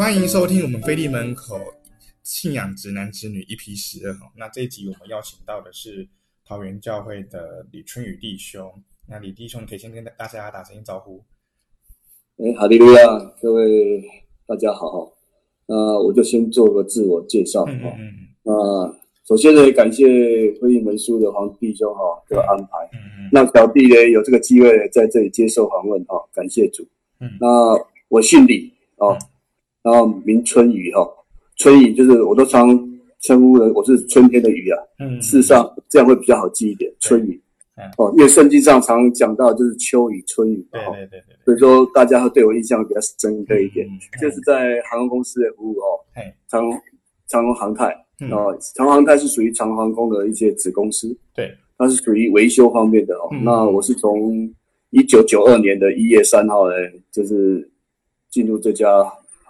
[0.00, 1.60] 欢迎收听我们飞利门口
[2.22, 4.32] 信仰直男直女一批十二哈。
[4.34, 6.08] 那这一集我们邀请到的是
[6.42, 8.72] 桃园教会的李春雨弟兄。
[9.06, 11.22] 那李弟兄可以先跟大家打声招呼。
[12.38, 14.02] 哎，哈利路亚，各位
[14.46, 15.12] 大家好。
[15.66, 17.70] 那我就先做个自我介绍哈。
[17.70, 18.40] 嗯，嗯，嗯。
[18.44, 18.96] 那
[19.28, 20.06] 首先呢，感谢
[20.62, 22.88] 腓利门书的黄弟兄哈这个安排。
[22.94, 23.28] 嗯嗯。
[23.30, 26.88] 那小弟呢有这个机会在这里接受访问哈，感谢主。
[27.18, 27.28] 嗯。
[27.38, 27.46] 那
[28.08, 29.12] 我姓李啊。
[29.82, 31.08] 嗯然后名春雨哈，
[31.56, 32.68] 春雨就是我都常
[33.20, 34.78] 称呼人，我是春天的雨啊。
[34.98, 37.40] 嗯，事实上这样会比较好记一点，春雨。
[37.96, 40.66] 哦，因为圣经上常讲到就是秋雨、春雨。
[40.70, 41.36] 对对对对。
[41.46, 43.88] 所以说大家会对我印象比较深刻一点，
[44.20, 45.96] 就是在航空公司的服务哦。
[46.46, 46.62] 长
[47.26, 47.86] 长荣航太
[48.30, 51.16] 哦，长荣航太是属于长荣航空的一些子公司。
[51.34, 51.50] 对。
[51.78, 53.30] 它是属于维修方面的哦。
[53.42, 54.54] 那我是从
[54.90, 56.74] 一九九二年的一月三号呢，
[57.10, 57.66] 就是
[58.28, 58.86] 进入这家。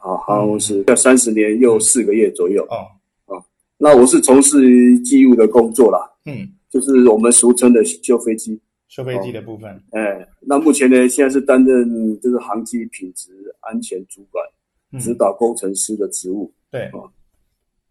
[0.02, 2.62] 啊，航空公司要三十年又四个月左右。
[2.64, 2.88] 哦，
[3.26, 3.42] 啊，
[3.78, 5.98] 那我是从事机务的工作啦。
[6.24, 9.70] 嗯，就是我们俗称的修飞机，修飞机的部分。
[9.90, 14.44] 哎，那目前呢，现在是担任就是航机品质安全主管、
[15.00, 16.52] 指导工程师的职务。
[16.70, 17.00] 对啊，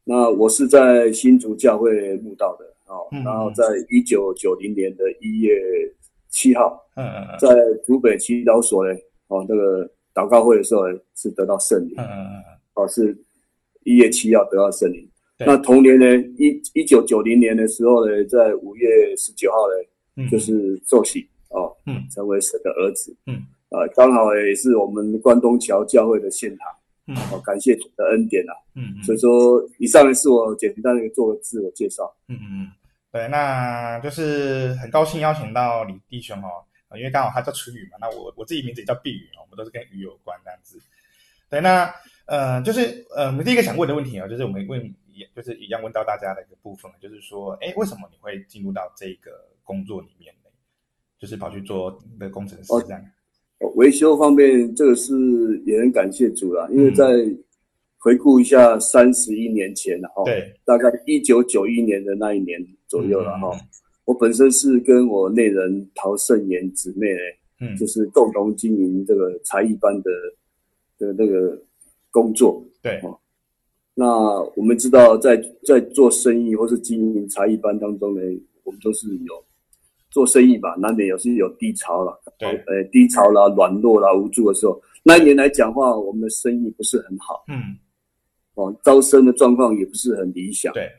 [0.04, 5.54] 那我是在新竹教会慕道的啊，然后在一九九零年的一月
[6.30, 7.50] 七号，嗯嗯嗯，在
[7.86, 9.88] 竹北祈祷所呢，哦，那个。
[10.20, 10.82] 祷告会的时候
[11.16, 13.18] 是得到圣灵，嗯嗯嗯，哦，是
[13.86, 15.10] 一月七号得到圣灵。
[15.38, 16.06] 那同年呢，
[16.38, 23.36] 一一九九零年的时候呢，在五月十九号呢，就是受洗哦，嗯，成为神的儿子，嗯，
[23.70, 26.68] 啊，刚好也是我们关东桥教会的献堂，
[27.08, 32.68] 嗯，哦，感谢主的恩典啊，嗯，所以说以上呢是我简单的做个自我介绍，嗯嗯嗯，
[33.14, 36.68] 对，那就是很高兴邀请到李弟兄哦。
[36.98, 40.82] 因为刚好他叫春雨嘛，那我我自己名字也叫碧雨，我们都是跟雨有关这样子。
[41.50, 41.94] 对，那
[42.26, 44.82] 呃，就是呃，我们第一个想问的问题啊，就是我们问，
[45.36, 49.32] 就是一样问到大家的一个部分，就是说，哎，为什么你会进入到这个
[49.64, 50.50] 工作里面呢？
[51.20, 53.04] 就是跑去做的工程师这样。
[53.60, 55.14] 哦，维修方面，这个是
[55.66, 57.06] 也很感谢主啦，因为在
[57.98, 63.52] 回顾一下三十一年前哈，对，大概一九九一年的那一年左右了哈。
[64.10, 67.20] 我本身是跟我内人陶圣妍姊妹呢，
[67.62, 70.10] 嗯，就是共同经营这个才艺班的
[70.98, 71.56] 的那个
[72.10, 72.66] 工作。
[72.82, 73.16] 对，哦
[73.94, 74.08] 那
[74.56, 78.22] 我们知道在，在在做生意或是经营才艺班当中呢，
[78.64, 79.46] 我们都是有
[80.10, 84.82] 做生意吧，难免有是有低潮了，对，呃，低潮啦、软弱啦、无助的时候。
[85.04, 87.78] 那一年来讲话，我们的生意不是很好，嗯，
[88.56, 90.90] 哦，招生的状况也不是很理想，对，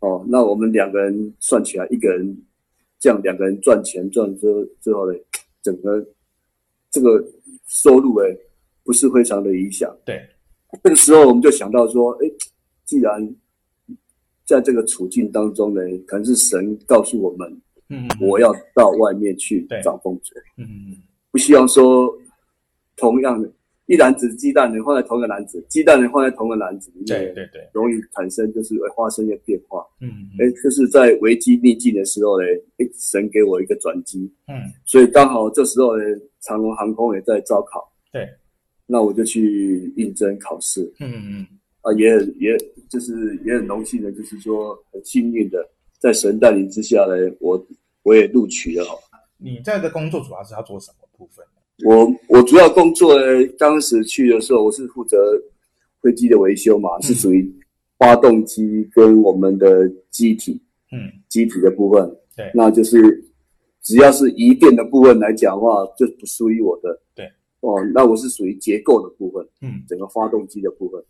[0.00, 2.36] 哦，那我们两个人算起来，一个人。
[2.98, 4.46] 这样两个人赚钱赚之
[4.80, 5.18] 之后呢，
[5.62, 6.04] 整个
[6.90, 7.24] 这个
[7.66, 8.36] 收入哎，
[8.82, 9.96] 不是非常的理想。
[10.04, 10.20] 对，
[10.82, 12.30] 这个时候我们就想到说，哎，
[12.84, 13.34] 既然
[14.44, 20.96] 在这个处境当中呢，可能是神告诉我们，嗯，我要到外面去找工作，嗯嗯，
[21.30, 22.12] 不希望说
[22.96, 23.52] 同样的。
[23.88, 29.82] 一篮子鸡蛋你放在同一个篮子，鸡蛋你放在同一个篮子里面，对对对，容易产生就是会发生一些变化。
[30.02, 32.46] 嗯，哎，就是在危机逆境的时候呢，
[32.76, 34.30] 哎，神给我一个转机。
[34.46, 36.04] 嗯，所以刚好这时候呢，
[36.40, 37.90] 长隆航空也在招考。
[38.12, 38.28] 对，
[38.84, 40.82] 那我就去应征考试。
[41.00, 41.46] 嗯嗯，
[41.80, 42.54] 啊，也很也
[42.90, 45.66] 就是也很荣幸的，就是说很幸运的，
[45.98, 47.66] 在神带领之下呢，我
[48.02, 48.84] 我也录取了。
[49.38, 51.42] 你在的工作主要是要做什么部分？
[51.84, 55.16] 我我主要工作呢，当时去的时候，我是负责
[56.02, 57.48] 飞机的维修嘛，嗯、是属于
[57.98, 63.24] 发动机跟我们的机体，嗯，机体的部分，对，那就是
[63.82, 67.30] 只要是移电的部分来讲的话，就不属于我的，对，
[67.60, 71.00] 哦，那我是属于结构的部分，嗯，整个发动机的部分。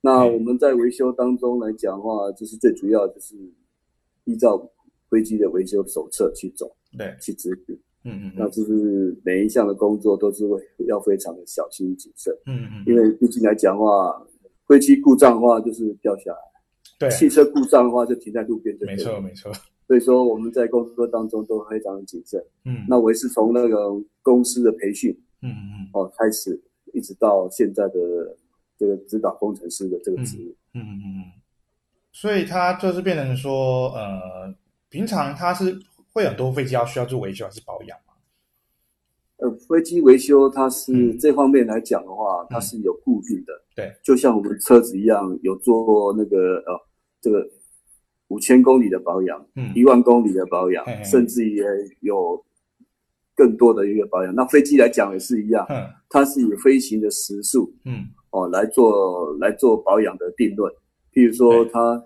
[0.00, 3.34] 那我们在维修当中来讲的话，就是最主要就是
[4.24, 4.70] 依照
[5.10, 7.78] 飞机的维修手册去走，对，去执行。
[8.04, 12.34] 嗯嗯，那就是每一项的工作都是会要非常的小心谨慎。
[12.46, 14.26] 嗯嗯，因为毕竟来讲的话，
[14.66, 16.38] 飞机故障的话就是掉下来，
[16.98, 19.52] 对，汽车故障的话就停在路边就没错没错。
[19.86, 22.42] 所以说我们在工作当中都非常的谨慎。
[22.64, 23.90] 嗯，那我也是从那个
[24.22, 25.10] 公司的培训，
[25.42, 26.58] 嗯嗯哦开始，
[26.94, 27.94] 一直到现在的
[28.78, 30.56] 这个指导工程师的这个职务。
[30.72, 31.24] 嗯嗯嗯，
[32.12, 34.54] 所以他就是变成说，呃，
[34.88, 35.78] 平常他是。
[36.12, 38.14] 会很多飞机要需要做维修还是保养吗？
[39.36, 43.52] 呃，飞机维修它是、嗯、这方面来讲的话，它是有固定的。
[43.74, 46.78] 对、嗯，就像我们车子一样，有做那个呃
[47.22, 47.48] 这个
[48.28, 51.64] 五千公里的保养，嗯，一万公里的保养，嘿嘿甚至也
[52.00, 52.44] 有
[53.34, 54.34] 更多的一个保养。
[54.34, 60.70] 那飞机来讲也是一样，嗯，它是以飞行的时速，嗯，哦来做来做保养的定论。
[61.14, 62.04] 譬如说它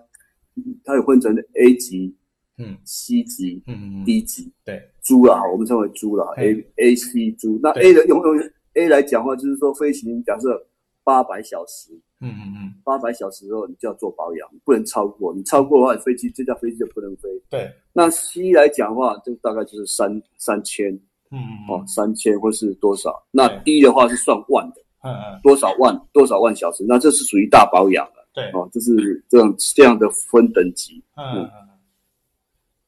[0.85, 2.15] 它有分成 A 级、
[2.57, 7.59] 嗯 C 级、嗯 D 级，对，猪啦，我们称为猪啦，A A C 猪。
[7.61, 10.65] 那 A 的用用 A 来讲话，就是说飞行假设
[11.03, 11.91] 八百小时。
[12.21, 15.33] 嗯嗯嗯，八百小时之后你就要做保养，不能超过。
[15.35, 17.29] 你超过的话，飞机这架飞机就不能飞。
[17.49, 17.69] 对。
[17.91, 20.93] 那 C 来讲的话，就大概就是三三千，
[21.29, 23.21] 嗯嗯哦，三千或是多少？
[23.31, 26.85] 那 D 的话是算万的，嗯嗯，多少万多少万小时？
[26.87, 28.27] 那这是属于大保养了。
[28.33, 28.45] 对。
[28.53, 31.03] 哦，这是这样这样的分等级。
[31.17, 31.69] 嗯嗯嗯，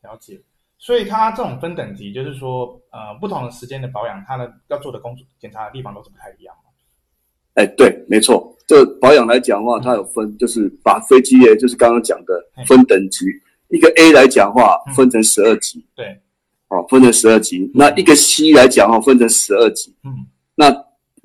[0.03, 0.41] 了解。
[0.77, 6.55] 所以它这种分等级，就是说，呃，不同的时间的保养，它的要做的工作检查的地方都是不太一样。
[7.55, 8.55] 哎，对，没错。
[8.67, 13.25] 这保养来讲的话，它有分，就是把飞机诶，就是刚刚讲的分等级。
[13.69, 15.83] 一个 A 来讲话，分成十二级。
[15.95, 16.05] 对，
[16.67, 17.69] 哦，分成十二级。
[17.73, 19.95] 那一个 C 来讲的话，分成十二级。
[20.03, 20.69] 嗯，那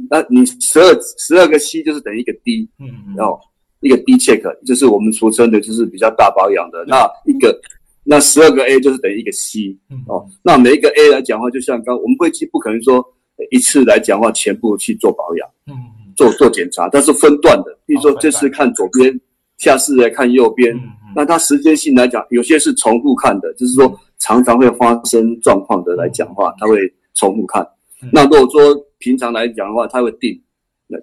[0.09, 2.69] 那你十二十二个 C 就是等于一个 D。
[2.79, 3.15] 嗯嗯。
[3.17, 3.39] 然后
[3.81, 6.85] 一个 D check 就是我们俗称的，就是比较大保养的。
[6.87, 7.61] 那一个
[8.05, 9.77] 那十二个 A 就是等于一个 C。
[10.07, 13.05] 哦，那每一个 A 来讲的话，就像刚我们会去不可能说
[13.51, 15.49] 一次来讲话，全部去做保养。
[15.67, 15.75] 嗯。
[16.15, 19.19] 做做检查，但是分段的，比如说这次看左边，
[19.57, 20.79] 下次来看右边。
[21.17, 26.79] 那它时间性来讲，有些是重复看的，就是说常常会发生状况的来讲的话，它会
[27.15, 27.67] 重复看。
[28.13, 30.39] 那如果说平常来讲的话，它会定
[30.87, 30.99] 那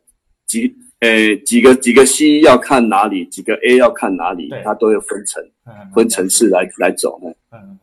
[0.46, 5.44] 几诶几个几个 C 要看哪里，几个 A 要看哪里，它都会分层
[5.94, 7.19] 分层次来来走。
[7.24, 7.80] 呢嗯，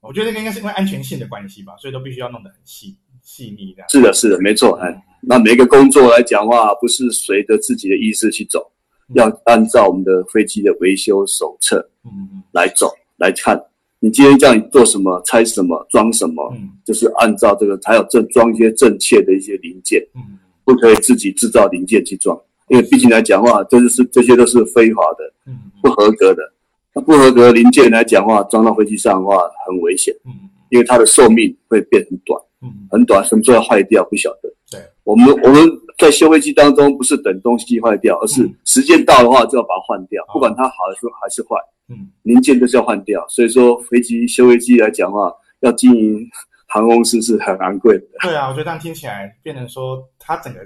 [0.00, 3.84] 我觉得这个应该是因为安全性的关系吧，所以都必须要弄得很细细腻的。
[3.88, 5.04] 是的，是的，没错，哎。
[5.20, 8.70] 那每个工作来讲的话，不是随着自己的意识去走，
[9.14, 13.60] 要按照我们的飞机的维修手册，嗯，来走来看。
[13.98, 26.52] 你今天叫你做什么、拆什么、装什么，嗯，就是按照这个，还有正装一些正确的一些零件，嗯，不可以自己制造零件去装，因为毕竟来讲的话，这就是这些都是非法的，嗯，不合格的。
[26.98, 30.32] 那不合格零件来讲的话，装到飞机上的话很危险，嗯，
[30.70, 34.52] 因为它的寿命会变很短，嗯，很短，什么时候要坏掉不晓得。
[34.68, 41.56] 对，我们我们在修飞机当中，不是等东西坏掉，而是时间到的话就要把它换掉，不管它好的时候还是坏，
[41.88, 43.24] 嗯，零件都是要换掉。
[43.28, 46.28] 所以说，飞机修飞机来讲的话，要经营
[46.66, 48.04] 航空公司是很昂贵的。
[48.22, 50.58] 对啊，我觉得这样听起来，变成说它整个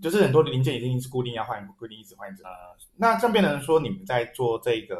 [0.00, 2.50] 就是很多零件一定是固定要换，不固定一直换一直呃。
[2.96, 4.96] 那这样变成说，你们在做这个。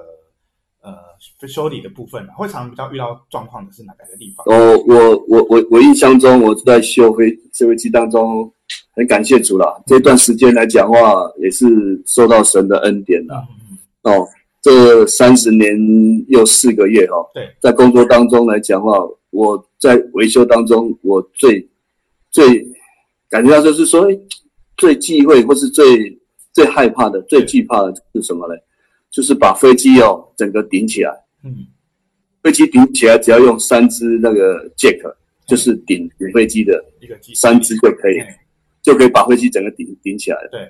[0.82, 0.94] 呃，
[1.38, 4.46] 就修理的部分，会常比较遇到状况的是哪个地方？
[4.46, 8.50] 哦，我我我我印象中，我在修飞修飞机当中，
[8.92, 9.82] 很感谢主了。
[9.86, 13.46] 这段时间来讲的话，也是受到神的恩典了。
[13.50, 14.12] 嗯嗯。
[14.14, 14.26] 哦，
[14.62, 15.76] 这三十年
[16.28, 17.28] 又四个月哦。
[17.34, 17.46] 对。
[17.60, 18.98] 在工作当中来讲的话，
[19.30, 21.68] 我在维修当中，我最
[22.30, 22.66] 最
[23.28, 24.06] 感觉到就是说，
[24.78, 26.18] 最忌讳或是最
[26.54, 28.54] 最害怕的、最惧怕的是什么呢？
[29.10, 31.10] 就是把飞机哦整个顶起来，
[31.44, 31.66] 嗯，
[32.42, 35.00] 飞机顶起来只要用三支那个 jack，
[35.46, 38.22] 就是顶顶飞机的一个三支就可以，
[38.82, 40.36] 就可以把飞机整个顶顶起来。
[40.36, 40.48] 了。
[40.52, 40.60] 对，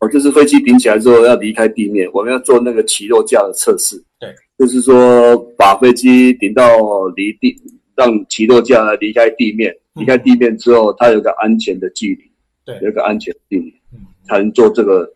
[0.00, 4.02] 哦，就是飞机顶起来之后要离开地面，我们要做那个起落架的测试。
[4.18, 6.66] 对，就是说把飞机顶到
[7.14, 7.56] 离地，
[7.94, 12.24] 让起落架离开地面，离开地面之后，它有个安全的距离，
[12.64, 15.12] 对，有个安全距离，嗯，才能做这个。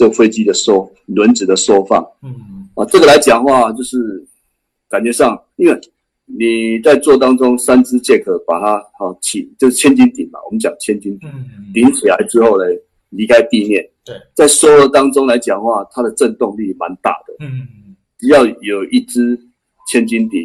[0.00, 2.34] 这飞机的收轮子的收放，嗯。
[2.74, 4.26] 啊，这个来讲的话，就是
[4.88, 5.78] 感觉上，因为
[6.24, 11.28] 你在做当中，三只 jack 把它好起，就是千斤顶嘛，我们讲千斤顶，
[11.74, 12.64] 顶起来之后呢，
[13.10, 19.38] 离开地面，对，在收的当中来讲的话，它的震动力蛮大的，嗯，只要有一只
[19.86, 20.40] 千斤顶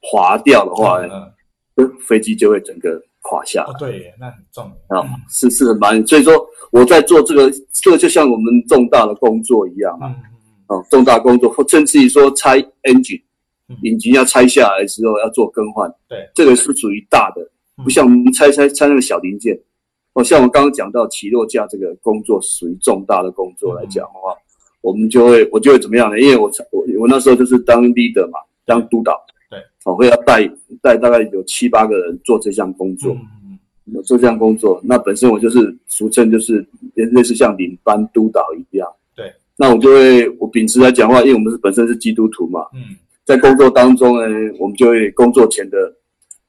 [0.00, 1.32] 滑掉的话呢，
[1.74, 3.02] 嗯，飞机就会整个。
[3.22, 6.32] 垮下来，哦，对，那很重啊，哦，是是很蛮，所以说
[6.72, 10.14] 我在做这个，这个就像我们重大的工作一样啊，
[10.90, 13.22] 重大工作或甚至于说拆 engine，
[13.82, 17.46] 引擎要拆下来之后要做更换，对，这个是属于大的，
[17.84, 19.58] 不像我们拆拆拆那个小零件，
[20.14, 24.34] 哦，像我刚刚讲到起落架这个工作属于重大的工作来讲的话，
[24.80, 26.18] 我们就会我就会怎么样呢？
[26.18, 29.12] 因为我我我那时候就是当 leader 嘛，当督导。
[29.50, 30.48] 对，我会要带
[30.80, 36.64] 带大概有七八个人做这项工作，嗯，做这项工作，那本身我就是俗称就是
[36.94, 38.88] 类似像领班督导一样。
[39.16, 45.92] 对，那我就会我秉持来讲话，因为我们是本身是基督徒嘛，嗯，在工作当中呢，我们就会工作前的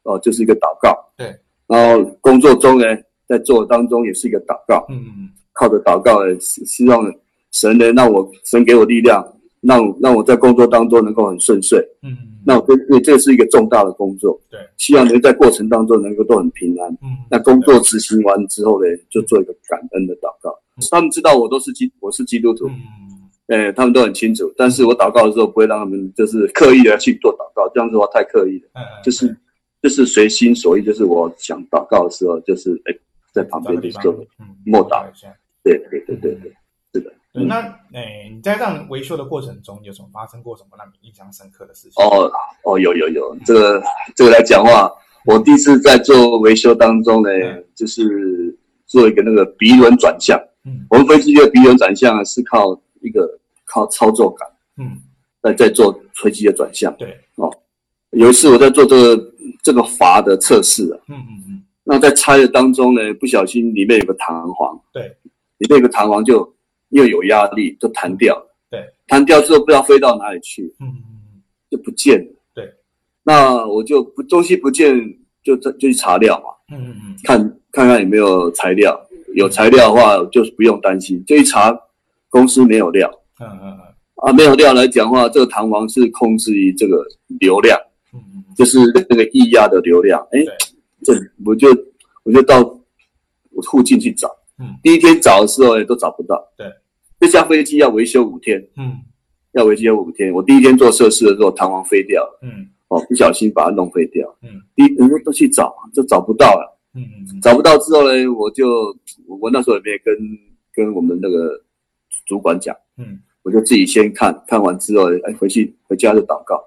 [0.04, 2.86] 哦就是一个祷告，对，然后工作中呢，
[3.28, 7.12] 在做当中也是一个祷告，嗯嗯，靠着祷告呢，希望
[7.52, 9.26] 神能让我神给我力量。
[9.62, 20.58] 让让我在工作当中能够很顺遂，嗯，那我因为这是一个重大的工作，对，希望能在过程当中能够都很平安，嗯，那工作执行完之后呢，就做一个感恩的祷告，
[20.90, 22.76] 他们知道我都是基，我是基督徒，嗯，
[23.48, 24.52] 哎，他们都很清楚。
[24.58, 29.38] 但是我祷告的时候不会让他们就是刻意的去做祷告，这样子的话太刻意了，嗯，就是
[29.82, 32.96] 就是随心所欲，就是我想祷告的时候，就是哎，
[33.32, 34.12] 在旁边就做
[34.66, 35.06] 默祷，
[35.64, 36.52] 对对对对对，
[37.34, 37.62] 那
[37.94, 42.04] 哎，你在这样维修的过程中，有什么发生过什么让你印象深刻的事情？
[42.04, 42.30] 哦
[42.64, 43.84] 哦，有有有，这个
[44.16, 44.92] 这个来讲话。
[45.26, 48.58] 我第一次在做维修当中呢，嗯、就是
[48.88, 50.38] 做一个那个鼻轮转向。
[50.66, 54.50] 嗯，我们飞机的鼻轮转向是靠一个靠操作杆。
[54.78, 54.98] 嗯，
[55.42, 56.92] 在在做飞机的转向。
[56.98, 57.50] 对，哦，
[58.10, 59.34] 有一次我在做这个
[59.64, 61.00] 这个阀的测试啊。
[61.08, 61.64] 嗯嗯嗯。
[61.84, 64.80] 那在拆的当中呢，不小心里面有个弹簧。
[64.92, 65.04] 对，
[65.60, 66.52] 里面有个弹簧就
[66.92, 68.56] 因为有压力就弹掉了。
[68.70, 70.64] 对，弹掉之后不知道飞到哪里去。
[70.80, 70.88] 嗯。
[70.88, 70.96] 嗯
[71.36, 72.32] 嗯，就不见了。
[72.54, 72.74] 对。
[73.24, 74.96] 那我就不东西不见，
[75.44, 77.38] 就就去查料嘛，嗯嗯嗯，看
[77.72, 79.00] 看看有没有材料，
[79.36, 81.76] 有材料的话就不用担心，就一查
[82.30, 83.80] 公司没有料，嗯嗯嗯，
[84.16, 87.04] 啊没有料来讲的话，这个弹簧是控制于这个
[87.40, 87.80] 流量，
[88.14, 88.80] 嗯嗯，就是
[89.10, 90.40] 那个液压的流量，哎，
[91.04, 91.14] 这
[91.46, 91.70] 我就
[92.24, 92.60] 我就到
[93.52, 94.28] 我附近去找，
[94.60, 96.68] 嗯，第一天找的时候也都找不到，对，
[97.22, 99.00] 这架飞机要维修五天，嗯，
[99.54, 102.68] 要维修五天，我第一天做测试的时候弹簧飞掉了，嗯。
[102.90, 104.28] 哦，不小心把它弄飞掉。
[104.42, 106.78] 嗯，第一，人家都去找，就找不到了。
[106.94, 108.94] 嗯嗯，找不到之后呢，我就
[109.26, 110.14] 我那时候也没跟
[110.74, 111.58] 跟我们那个
[112.26, 112.76] 主管讲。
[112.98, 116.62] 嗯，我就自己先看看完之后，哎，回去回家就祷告，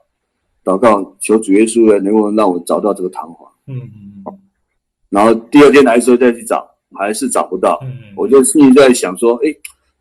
[0.65, 3.53] 祷告求主耶稣呢，能够让我找到这个弹簧。
[3.67, 4.39] 嗯嗯嗯。
[5.11, 7.79] 然后第二天来的时候再去找，还是找不到。
[7.83, 8.15] 嗯嗯。
[8.17, 9.55] 我就心里在想说，哎，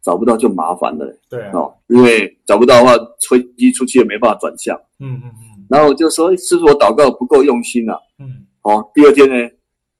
[0.03, 1.17] 找不到就麻烦了。
[1.29, 1.51] 对啊。
[1.53, 2.93] 哦，因为找不到的话，
[3.29, 4.75] 飞机出去也没办法转向。
[4.99, 5.65] 嗯嗯嗯。
[5.69, 7.97] 然后我就说，是不是我祷告不够用心啊？
[8.19, 9.49] 嗯，好，第二天呢，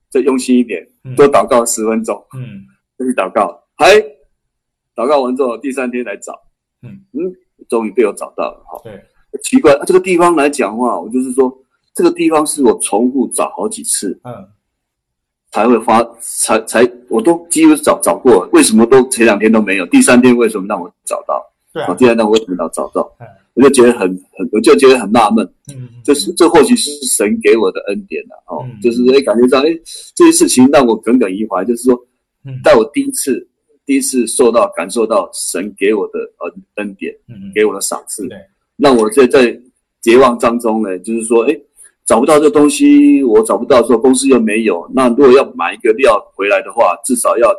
[0.10, 2.15] 再用心一点，多祷告十分钟。
[2.38, 2.62] 嗯，
[2.98, 3.95] 再去祷告，还
[4.93, 6.33] 祷告完之后，第三天来找，
[6.83, 7.33] 嗯嗯，
[7.69, 8.63] 终于被我找到了。
[8.67, 9.01] 好，对，
[9.41, 11.51] 奇怪，这个地方来讲的话，我就是说，
[11.95, 14.48] 这个地方是我重复找好几次，嗯，
[15.53, 19.86] 才会发，才才我都几乎找找过，为什么都前两天都没有？
[19.86, 21.41] 第三天为什么让我找到？
[21.72, 23.10] 对啊，第三天为什么让我找到？
[23.53, 29.69] 我就觉得很很，我就觉得很纳闷，嗯，就是这或许是神给我的恩典了，哦，就是哎，感觉上哎，
[30.15, 31.95] 这些事情让我耿耿于怀，就是说，
[32.63, 33.48] 在我第一次
[33.86, 38.39] 第一次受到感受到神给我的恩恩典，嗯，给我的赏赐，对，
[38.77, 39.55] 让我在在
[40.01, 41.55] 绝望当中呢，就是说，哎，
[42.05, 47.53] 找不到这东西，我找不到，说公司又没有，那如果要买一个料回来的话，至少要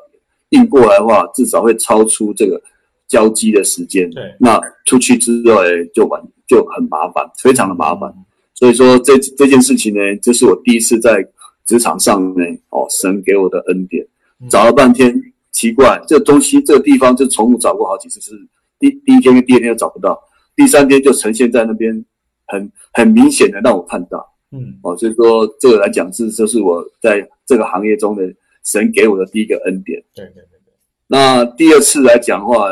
[0.50, 2.60] 运过来的话，至少会超出这个。
[3.06, 8.12] 交机的时间，对，那出去之后诶就完就很麻烦，非常的麻烦。
[8.54, 11.24] 所以说这这件事情呢，这是我第一次在
[11.66, 14.04] 职场上呢，哦，神给我的恩典。
[14.48, 15.14] 找了半天，
[15.52, 18.32] 奇怪，这东西这个地方就重复找过好几次，是
[18.80, 20.18] 第第一天跟第二天又找不到，
[20.56, 22.04] 第三天就呈现在那边，
[22.46, 28.32] 很很明显的让我看到，嗯，哦，所以说这个来讲是就是我在这个行业中的
[28.62, 30.02] 神给我的第一个恩典。
[30.14, 30.72] 对对对对。
[31.06, 32.68] 那第二次来讲的话。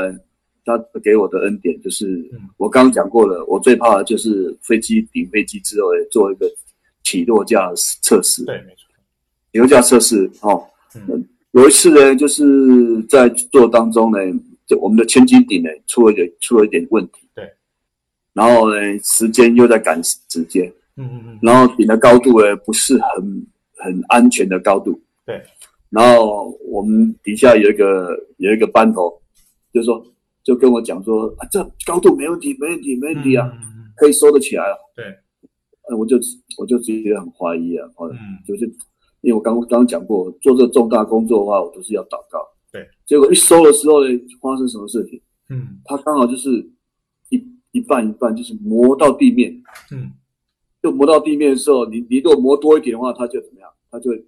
[0.64, 2.24] 他给我的恩典就是，
[2.56, 6.48] 我刚刚讲过了，我最怕的就是飞机顶飞机之后做一个
[7.02, 7.68] 起落架
[8.00, 8.44] 测试。
[8.44, 8.86] 对，没错。
[9.50, 14.18] 起落架测试哦，嗯，有一次呢，就是在做当中呢，
[14.64, 17.26] 就我们的千斤顶呢出了一点出了一点问题。
[17.34, 17.44] 对。
[18.32, 20.72] 然后呢，时间又在赶时间。
[20.96, 21.38] 嗯嗯嗯。
[21.42, 23.46] 然后顶的高度呢不是很
[23.76, 25.00] 很安全的高度。
[25.26, 25.42] 对。
[25.90, 29.20] 然后我们底下有一个有一个班头，
[29.72, 30.04] 就是说。
[30.44, 34.76] 就跟我讲说啊，这高度没问题，没问题，没问题啊，嗯、可以收得起来了。
[34.96, 35.04] 对，
[35.88, 36.16] 呃，我就
[36.58, 38.64] 我就直接很怀疑啊，嗯，就是
[39.20, 42.44] 因为我刚刚讲过，做这重大工作的话，我都是要祷告。
[42.72, 45.22] 对，结果一收的时候呢，发生什么事情？
[45.48, 46.50] 嗯，它刚好就是
[47.28, 49.48] 一一半一半，就是磨到地面。
[49.92, 50.10] 嗯，
[50.82, 53.70] 就磨到地面的时候，你你如果磨多一点的话，它就怎么样？
[53.90, 54.24] 它就会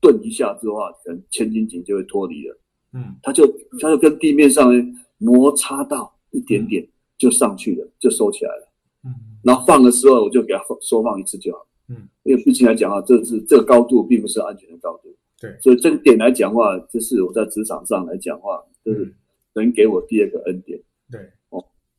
[0.00, 2.58] 顿一下之后啊，可能千斤顶就会脱离了。
[2.92, 3.46] 嗯，它就
[3.80, 4.94] 它就跟地面上呢。
[5.20, 8.72] 摩擦到一点点就上去了，就收起来了。
[9.04, 9.10] 嗯，
[9.42, 11.66] 然后放的时候我就给它收放一次就好。
[11.88, 15.12] 嗯，因为毕竟来讲啊，这是这个高度并不是安全的高度。
[15.40, 19.12] 对，所以这个点来讲的话，就是我在职场上来讲的话，就是
[19.54, 20.80] 能给我第二个恩典。
[21.10, 21.26] 对，哦，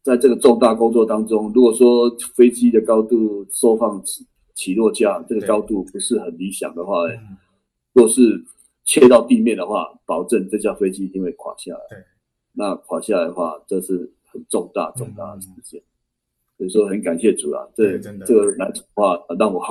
[0.10, 4.26] 在这个重大工作当中，如果说飞机的高度收放起
[4.56, 7.04] 起落架这个高度不是很理想的话，
[7.94, 8.44] 若是
[8.86, 11.80] 切到地面的话，保证这架飞机一定会垮下来。
[11.92, 12.04] 对。
[12.54, 15.80] 那垮下来的话，这是很重大重大的事件，
[16.58, 19.64] 所以说很感谢主啊，这这个来的话，让我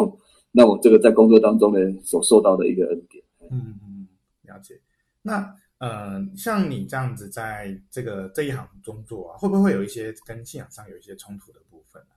[0.52, 3.24] 让我这个在工作当中呢所受到的一个恩典。
[3.50, 4.06] 嗯嗯，
[4.42, 4.80] 了解。
[5.20, 12.08] 那嗯，像你这样子在这个这一行工作啊，会不会有一些跟信仰上有一些冲突的部分呢？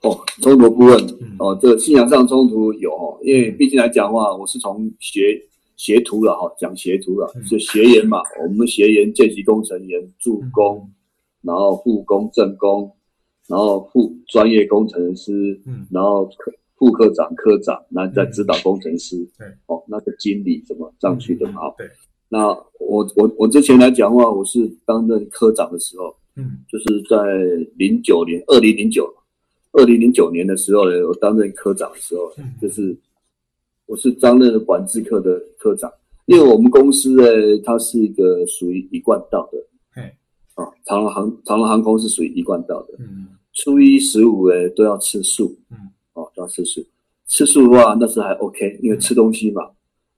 [0.00, 5.38] 哦，冲突部分，嗯、哦，这个信仰上冲突有哦，因为毕竟来讲的话，我是从学
[5.76, 10.94] 学徒了哈，讲学徒了，就学员嘛，我们学员见习工程员、助工，嗯、
[11.42, 12.90] 然后副工、正工，
[13.46, 21.60] 然后副专业工程师，嗯，然后科副科长、科长，那在指导工程师，对、嗯，哦，那个经理怎么上去的嘛？
[21.76, 21.86] 对。
[22.30, 27.16] 那我我我之前来讲的话，我是担任科长的时候，嗯，就是在
[27.76, 29.10] 零九年，二零零九，
[29.72, 32.94] 二零零九年的时候呢，我担任科长的时候，嗯，就是
[33.86, 35.90] 我是担任管制科的科长，
[36.26, 37.24] 因为我们公司呢，
[37.64, 39.58] 它是一个属于一贯道的，
[39.96, 40.04] 嗯，
[40.54, 45.78] 啊，长隆航长隆航空是属于一贯道的，嗯，初一十五呢都要吃素，嗯，
[46.12, 46.84] 哦，都要吃素，
[47.26, 49.62] 吃素的话那是还 OK，因为吃东西嘛。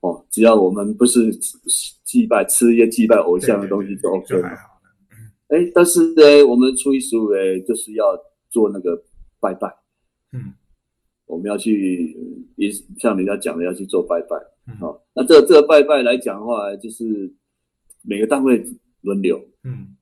[0.00, 1.30] 哦，只要我们不是
[2.10, 4.48] 祭拜吃一些祭拜偶像的东西就 OK 了。
[5.46, 8.04] 哎，但是呢，我们初一十五呢，就是要
[8.48, 9.00] 做那个
[9.38, 9.72] 拜拜。
[10.32, 10.52] 嗯，
[11.26, 12.16] 我们要去，
[12.56, 14.36] 也像人家讲的，要去做拜拜。
[14.66, 17.32] 嗯，好，那这个、这个拜拜来讲的话，就是
[18.02, 18.60] 每个单位
[19.02, 19.40] 轮流。
[19.62, 19.94] 嗯，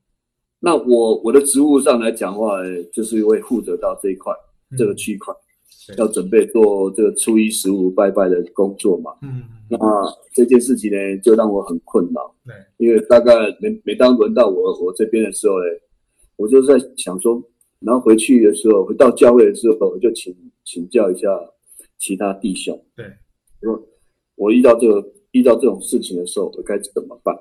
[0.59, 2.57] 那我我的职务上来讲的话，
[2.91, 4.33] 就是会负责到这一块、
[4.71, 5.31] 嗯、这个区块。
[5.97, 9.11] 要准备做这个初一十五拜拜的工作嘛？
[9.21, 9.77] 嗯，那
[10.33, 12.35] 这件事情呢，就让我很困扰。
[12.45, 15.65] 对，因为大概每每当轮到我我这边的时候呢，
[16.35, 17.41] 我就在想说，
[17.79, 21.27] 然后回去的时候，回到教会的时候，我就请请教一下
[21.97, 22.79] 其他弟兄。
[22.95, 23.05] 对，
[23.61, 23.87] 我
[24.35, 27.35] 我遇到这个遇到这种事情的时候，我该怎么办？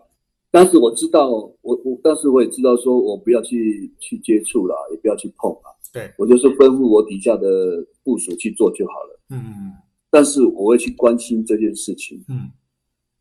[0.50, 5.76] 但是我知道，我我但是我也知道，说我不要去去接触了，也不要去碰了。
[5.92, 9.20] 对，我就是吩咐我底下的部署去做就好了。
[9.30, 9.72] 嗯，
[10.10, 12.22] 但是我会去关心这件事情。
[12.28, 12.50] 嗯，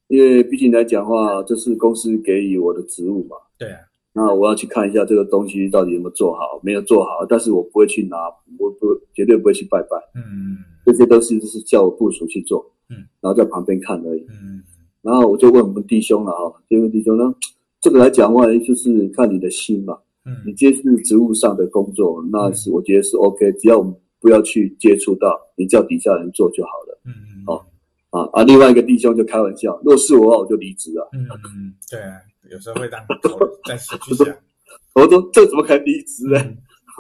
[0.08, 3.36] 因为毕竟来讲的话，这是公司给予我的职务嘛。
[3.58, 3.80] 对啊。
[4.14, 8.18] 那我要去看一下这个东西到底有没有做好，没有做好，但是我不会去拿，
[8.58, 9.98] 我不绝对不会去拜拜。
[10.16, 12.66] 嗯，这些都是就是叫我部署去做。
[12.90, 14.26] 嗯，然后在旁边看而已。
[14.30, 14.64] 嗯，
[15.02, 17.34] 然后我就问我们弟兄了啊，就问弟兄呢，
[17.82, 19.98] 这个来讲的话，就是看你的心嘛。
[20.46, 27.00] 你接触职务上的工作，那是我觉得是 OK，只要我们不要去接触到，你叫底下人做就好了。
[27.06, 27.46] 嗯嗯。
[27.46, 27.66] 好
[28.10, 28.44] 啊啊！
[28.44, 31.10] 另外一个弟兄就开玩笑，如果是我的话，我就离职了。
[31.14, 31.24] 嗯
[31.56, 32.20] 嗯，对啊，
[32.52, 33.98] 有时候会当头在想，
[34.96, 36.40] 我说这怎么可能离职呢？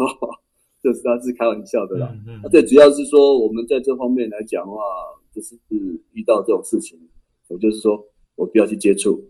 [0.81, 2.09] 就是他是开玩笑的啦。
[2.27, 2.49] 嗯嗯。
[2.49, 4.81] 最主要是说，我们在这方面来讲的话，
[5.33, 5.53] 就是
[6.13, 6.97] 遇到这种事情，
[7.47, 8.03] 我就是说
[8.35, 9.23] 我不要去接触，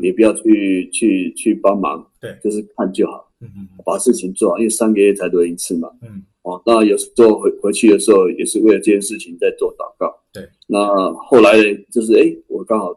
[0.00, 3.28] 也不要去去去帮忙，对，就是看就好。
[3.40, 5.90] 嗯嗯，把事情做好，因为三个月才轮一次嘛。
[6.00, 10.16] 嗯，哦，那有时候回回去的时候，也是为了这件事情在做祷告。
[10.32, 11.52] 对，那后来
[11.90, 12.96] 就是，哎，我刚好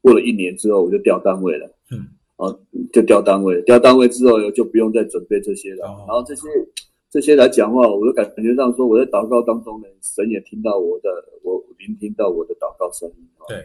[0.00, 1.66] 过了一年之后，我就调单位了。
[1.90, 2.00] 嗯，
[2.36, 2.58] 哦，
[2.94, 5.86] 就调单位，调单位之后就不用再准备这些了。
[5.86, 6.48] 哦，然后这些
[7.10, 11.10] 这些来讲的话，我就感觉上说，我在祷告当中呢，神也听到我的，
[11.42, 13.28] 我聆听到我的祷告声音。
[13.46, 13.58] 对，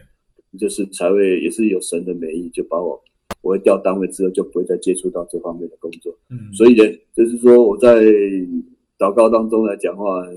[0.57, 3.01] 就是才会也是有神的美意，就把我。
[3.41, 6.13] 我会调单位之后，就不会再接触到这方面的工作。
[6.29, 6.83] 嗯，所以呢，
[7.15, 8.03] 就是说我在
[8.97, 10.27] 祷告当中来讲话，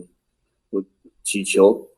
[0.71, 0.85] 我
[1.25, 1.89] 祈求，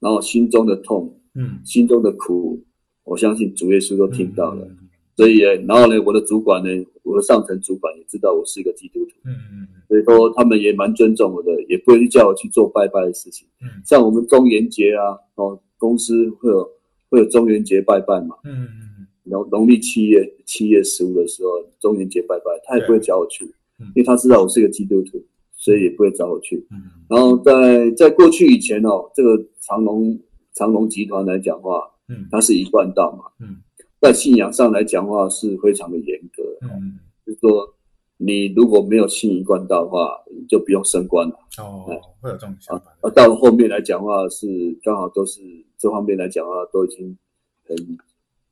[0.00, 2.62] 然后心中的痛，嗯，心中的苦，
[3.04, 4.66] 我相信主耶稣都听到了。
[4.66, 6.68] 嗯嗯、所以，然后呢，我的主管呢，
[7.04, 9.12] 我的上层主管也知道我是一个基督徒。
[9.24, 13.48] 嗯嗯，所以说他们也蛮尊重我的，也不会去叫我去做拜拜的事情。
[13.62, 16.70] 嗯，像我们中元节啊，哦，公司会有
[17.10, 18.36] 会有中元节拜拜嘛。
[18.44, 19.06] 嗯嗯。
[19.24, 23.44] 然后农历七月七月十五的时候，中元节拜拜，他也不会找我去，
[23.78, 25.22] 嗯、因为他知道我是一个基督徒，
[25.54, 26.66] 所以也不会找我去。
[26.72, 30.18] 嗯、然后在在过去以前哦，这个长隆
[30.54, 33.58] 长隆集团来讲的话，嗯，它是一贯道嘛，嗯，
[34.00, 37.68] 在信仰上来讲的话是非常的严格，嗯，就是说
[38.16, 41.34] 你如果没有信一贯道的话，你就不用升官了。
[41.58, 42.86] 哦，嗯、会有这种想法。
[43.02, 45.40] 而到了后面来讲的话，是刚好都是
[45.80, 47.18] 这方面来讲的话，都已经
[47.66, 47.98] 很。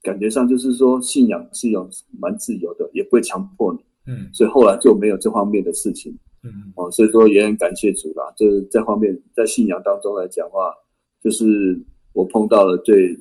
[0.01, 1.87] 感觉上就是说，信仰是有
[2.21, 3.81] 蛮自由的，也不会强迫你。
[4.07, 6.17] 嗯，所以后来就没有这方面的事情。
[6.45, 8.33] 嗯，哦，所以说也很感谢主啦。
[8.37, 10.73] 就是这方面在信仰当中来讲的话，
[11.21, 11.77] 就是
[12.13, 13.19] 我碰到了最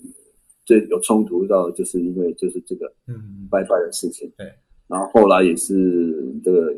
[0.65, 4.31] 最有冲突到，就是因为就是这个嗯拜拜的事情。
[4.37, 4.45] 对，
[4.87, 6.73] 然后后来也是这个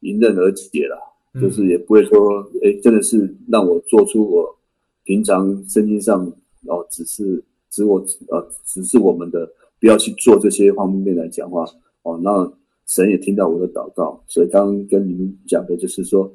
[0.00, 0.98] 迎刃而解了，
[1.38, 4.56] 就是也不会说，哎，真的是让我做出我
[5.04, 6.26] 平常圣经上
[6.66, 7.42] 哦只是。
[7.72, 11.64] 指我呃，只是我们的不要去做这些方面来讲话
[12.02, 12.18] 哦。
[12.20, 12.52] 那
[12.88, 16.34] 神也听到我的祷告，所以刚刚跟你们讲的就是说，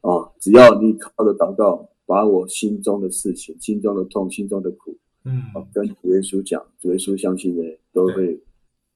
[0.00, 8.36] 哦，只要你靠着祷告，把我心中的事情、心中的痛、心中的苦，嗯，哦跟主耶稣讲，主耶稣相信呢，都会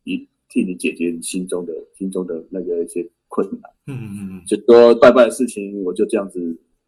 [0.02, 3.70] 一替你解决你心中的心中的那个一些困难。
[3.86, 6.40] 嗯嗯嗯嗯，就说拜拜的事情，我就这样子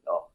[0.06, 0.26] 哦，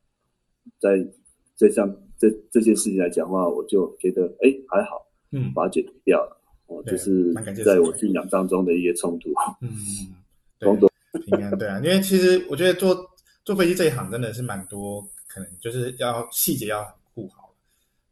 [0.80, 1.06] 在
[1.56, 1.88] 这项
[2.18, 6.40] 这这件事情来讲的话，我就觉得哎还好，嗯，把它解决掉了。
[6.68, 9.30] 哦，就是在我信仰当中的一些冲突。
[9.62, 10.16] 嗯嗯，
[10.62, 10.88] 冲突
[11.26, 12.98] 平安对啊，因为其实我觉得坐
[13.46, 17.54] 坐飞机这一行真的是蛮多，可能就是要细节要顾好。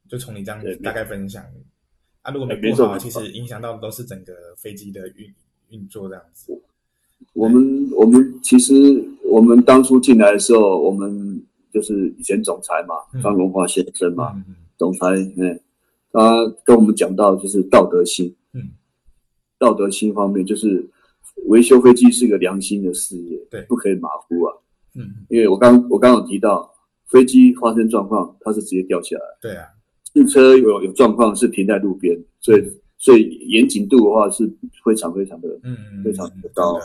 [0.07, 1.43] 就从你这样大概分享
[2.21, 5.33] 啊，如果没顾好，其实影响到的都是整个飞机的运
[5.69, 6.61] 运作这样子。
[7.33, 8.73] 我们我们其实
[9.23, 15.07] 我们当初进来的时候，我们就是以前总裁嘛，张荣华先生嘛，嗯、总裁，
[15.37, 15.59] 嗯，
[16.11, 18.61] 他跟我们讲到就是道德心，嗯，
[19.57, 20.87] 道德心方面就是
[21.47, 24.53] 维修飞机是一个良心的事业，对，不可以马虎啊，
[24.95, 26.69] 嗯，因为我刚我刚刚有提到
[27.07, 29.65] 飞机发生状况，它是直接掉下来，对啊，
[30.13, 32.63] 汽车有有状况是停在路边，所以
[32.97, 34.45] 所以严谨度的话是
[34.83, 36.79] 非常非常的，嗯嗯，非常的高。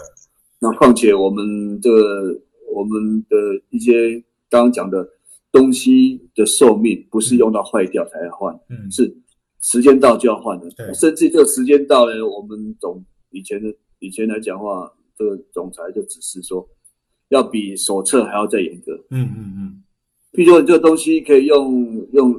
[0.59, 2.41] 那况且我们这个
[2.73, 3.37] 我们的
[3.71, 5.07] 一些刚刚讲的
[5.51, 9.17] 东西的寿命不是用到坏掉才要换，嗯，是
[9.61, 16.67] 时间到就要换的，对，甚至这个时间到呢，我们总以前的以前来讲话，这个总裁就只是说
[17.29, 19.83] 要比手册还要再严格，嗯嗯嗯，
[20.33, 22.35] 譬如说你这个东西可以用用，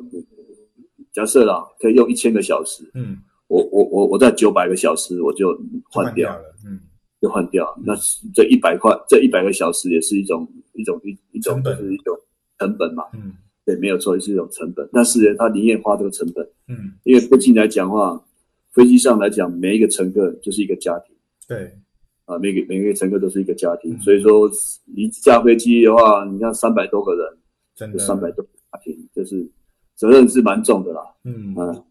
[1.14, 3.18] 假设啦，可以用一千个小时，嗯，
[3.48, 5.58] 我我我我在九百个小时我就
[5.92, 6.80] 换掉了，嗯。
[7.20, 7.96] 就换掉，那
[8.32, 12.18] 这一百块，这一百个小时也是一种一种一一种就是一种
[12.58, 13.34] 成本嘛，嗯，
[13.66, 14.88] 对，没有错，也是一种成本。
[14.94, 18.24] 但是呢，他宁愿花这个成本，嗯，因为飞机来讲话，
[18.72, 21.16] 飞机上来讲，每一个乘客就是一个家庭，
[21.48, 21.78] 对，
[22.26, 24.50] 啊，每个每个乘客都是一个家庭，所以说
[24.96, 27.38] 一架飞机的话，你像三百多个人，
[27.76, 28.00] 真的。
[28.00, 29.50] 三百多个家庭，就是
[29.96, 31.54] 责任是蛮重的啦，嗯。
[31.58, 31.84] 嗯，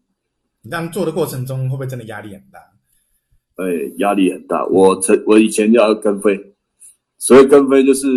[0.61, 2.59] 你这样做的过程中，会不会真的压力很大？
[3.57, 3.65] 哎，
[3.97, 4.63] 压力很大。
[4.67, 6.37] 我曾我以前要跟飞，
[7.19, 8.07] 所谓跟飞就是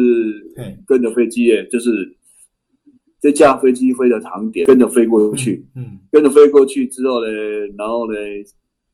[0.87, 1.91] 跟着飞机耶，就是
[3.19, 7.29] 这架飞机飞的航点跟着飞过去，嗯，跟着飞过去之后呢，
[7.79, 8.19] 然后呢，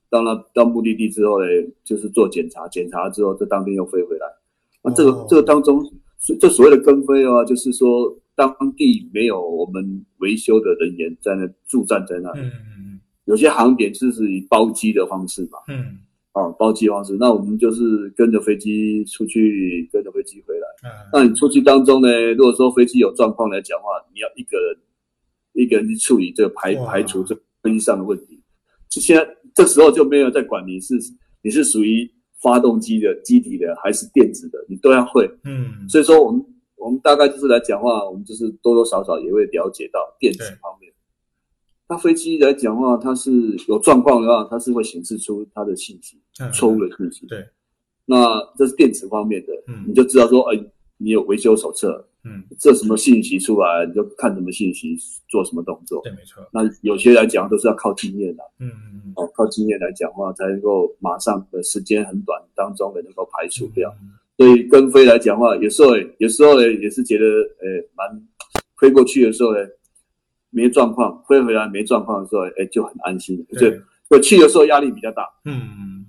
[0.09, 1.47] 到了到目的地之后呢，
[1.83, 4.27] 就是做检查，检查之后，这当天又飞回来。
[4.83, 5.85] 那这个这个当中，
[6.41, 12.33] 这所谓的跟飞的话，就是说当地没有我们维修的人员在那驻站在那。
[12.33, 15.99] 里，嗯嗯，有些航点就是以包机的方式嘛，嗯。
[16.37, 20.69] 啊，包机方式，那我们就是跟着飞机出去，跟着飞机回来。
[20.85, 24.77] 嗯，那你出去当中呢，如果说飞机有状况来讲话，你要一个人
[25.55, 28.39] 一个人去处理这个排排除这飞机上的问题。
[28.91, 30.95] 就现在这时候就没有在管你是
[31.43, 32.07] 你是属于
[32.43, 35.27] 发动机的机体的还是电子的，你都要会。
[35.45, 36.45] 嗯，所以说我们
[36.77, 40.86] 我们大概就是来讲话，我们就是多多少少也会了解到电子方面。
[41.89, 43.31] 那飞机来讲的话，它是
[43.69, 46.19] 有状况的话，它是会显示出它的信息，
[46.53, 47.27] 错误的信息。
[47.27, 47.47] 对，
[48.05, 50.61] 那这是电池方面的，嗯，你就知道说，哎，
[50.97, 56.03] 你有维修手册，嗯，这什么信息出来，你就看什么信息，做什么动作。
[56.03, 56.45] 对，没错。
[56.53, 63.95] 那有些来讲都是要靠经验的，嗯嗯嗯，哦，靠经验来讲的话，才能够马上的时间很短当中的能够排除掉。
[64.37, 68.27] 所以跟飞来讲的话，有时候有时候呢也是觉得，呃，蛮
[68.81, 69.61] 飞过去的时候呢。
[70.51, 73.45] 没状况，飞回来没状况的时候，哎，就很安心。
[73.59, 73.81] 对，
[74.11, 75.29] 我去的时候压力比较大。
[75.45, 76.07] 嗯，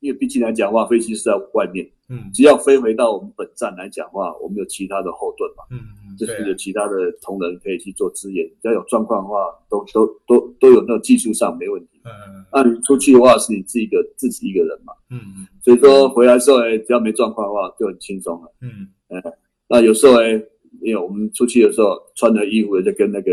[0.00, 1.88] 因为毕竟来讲的话，飞机是在外面。
[2.08, 5.64] 嗯，只要飞回到我们本站来讲的话，我们有其他的后盾嘛。
[5.72, 8.46] 嗯嗯，就是有其他的同仁可以去做支援。
[8.62, 9.36] 只要有状况的话，
[9.68, 12.00] 都都都都有那种技术上没问题。
[12.04, 12.44] 嗯嗯。
[12.52, 14.92] 那你出去的话，是你自己一个自己一个人嘛。
[15.10, 15.46] 嗯嗯。
[15.60, 18.52] 所以说回来的时候，哎，只要没状况的话，就很轻松了。
[18.60, 19.20] 嗯嗯。
[19.68, 20.40] 那有时候哎，
[20.82, 23.32] 因为我们出去的时候穿的衣服就跟那个。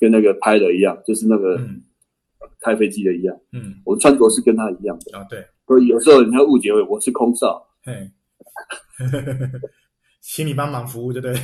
[0.00, 1.56] 跟那个拍的一样，就是那个
[2.60, 3.38] 开飞机的一样。
[3.52, 5.16] 嗯，我穿着是跟他一样的。
[5.16, 5.38] 啊，对。
[5.64, 7.64] 所以有时候人家误解为我是空少。
[7.84, 8.10] 嘿，
[10.20, 11.36] 请你帮忙服务，对不对？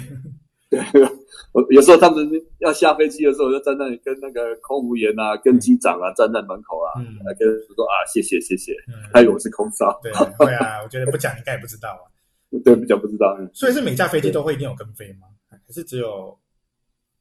[0.90, 1.08] 对。
[1.52, 8.74] 我有时候他们要下飞机的时候，我就站在那里跟那个空服员啊、跟机长啊站在门口啊，来跟说啊谢谢谢谢，
[9.14, 10.00] 还以为我是空少。
[10.02, 12.02] 对，会啊，我觉得不讲应该也不知道啊。
[12.64, 13.36] 对，比较不知道。
[13.52, 15.28] 所以是每架飞机都会一定有跟飞吗？
[15.48, 16.38] 还是只有？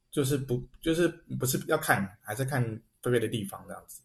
[0.09, 2.63] 就是不，就是不是要看，还是看
[3.03, 4.01] 飞飞的地方这样子？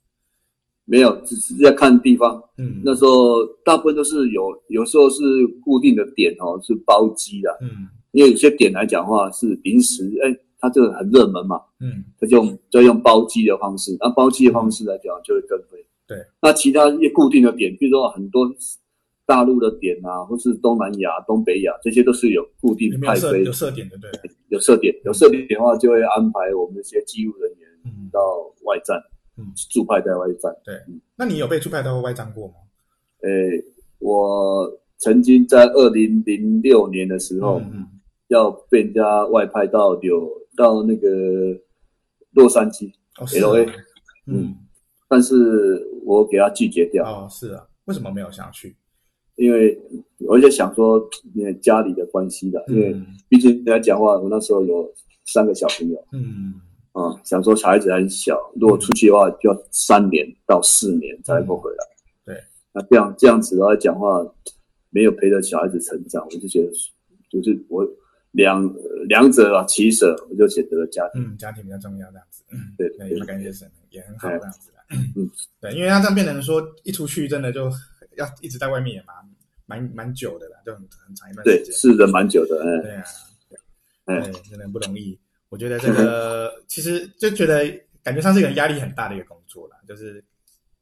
[0.84, 2.42] 没有，只是要看地方。
[2.58, 5.22] 嗯，那时候大部分都是有，有时候是
[5.62, 7.56] 固定的点哦，是包机的。
[7.62, 11.62] 嗯，因为有些点来讲的话是临时，哎，它这个很热门嘛。
[11.78, 15.86] 嗯，它就用就用包机的方式，那包机的方式来讲就会跟飞。
[16.06, 18.52] 对，那其他一些固定的点，比如说很多。
[19.32, 24.10] 大陆的点啊，或是东南亚、东北亚，这些都是有固定派飞，有设点的，对，
[24.48, 27.66] 有设点，有设点的话，就会安排我们这些机务人员
[28.12, 28.20] 到
[28.64, 29.02] 外站，
[29.38, 30.54] 嗯，驻派在外站。
[30.66, 30.74] 对，
[31.16, 32.54] 那你有被驻派到外站过吗？
[33.22, 33.64] 诶，
[34.00, 37.88] 我曾经在二零零六年的时候，嗯、
[38.28, 41.08] 要被人家外派到有到那个
[42.32, 43.64] 洛杉矶、哦、，LA，
[44.26, 44.56] 嗯，嗯，
[45.08, 47.02] 但是我给他拒绝掉。
[47.02, 48.76] 哦，是啊，为什么没有想去？
[49.36, 49.76] 因为
[50.18, 51.02] 我就想说，
[51.34, 54.92] 因为家里的关系的，嗯、因为毕竟人家讲话，我那时候有
[55.24, 56.54] 三个小朋友，嗯，
[56.92, 61.76] 啊，想说小孩子还小，如果出去的话，就要三年到四年才能够回来。
[62.26, 64.22] 对、嗯，那这样这样子来讲话，
[64.90, 66.70] 没有陪着小孩子成长，我就觉得，
[67.30, 67.86] 就是我
[68.32, 68.70] 两
[69.08, 71.22] 两者啊取舍，我就选择了家庭。
[71.22, 72.44] 嗯，家庭比较重要，这样子。
[72.52, 74.78] 嗯，对，对，也感谢神，也很好，这样子的。
[75.16, 77.70] 嗯，对，因为他这样变成说，一出去真的就。
[78.16, 79.16] 要一直在外面也蛮
[79.66, 81.64] 蛮蛮久的啦，就很很长一段时间。
[81.64, 82.62] 对，是的，蛮久的。
[82.62, 83.04] 嗯，对啊，
[84.06, 85.18] 对，真的不容易。
[85.48, 87.64] 我觉得这个 其实就觉得
[88.02, 89.76] 感觉上是一个压力很大的一个工作啦。
[89.86, 90.22] 就是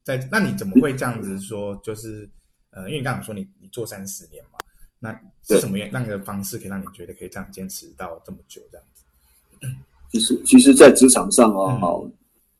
[0.03, 1.75] 在那你怎么会这样子说？
[1.83, 2.29] 就是
[2.71, 4.59] 呃，因为你刚刚说你你做三十年嘛，
[4.99, 5.13] 那
[5.47, 9.05] 是什么样那个方式可以让你觉得可以这样坚持到这么久这样子？
[10.13, 12.05] 其实，其实，在职场上啊，好，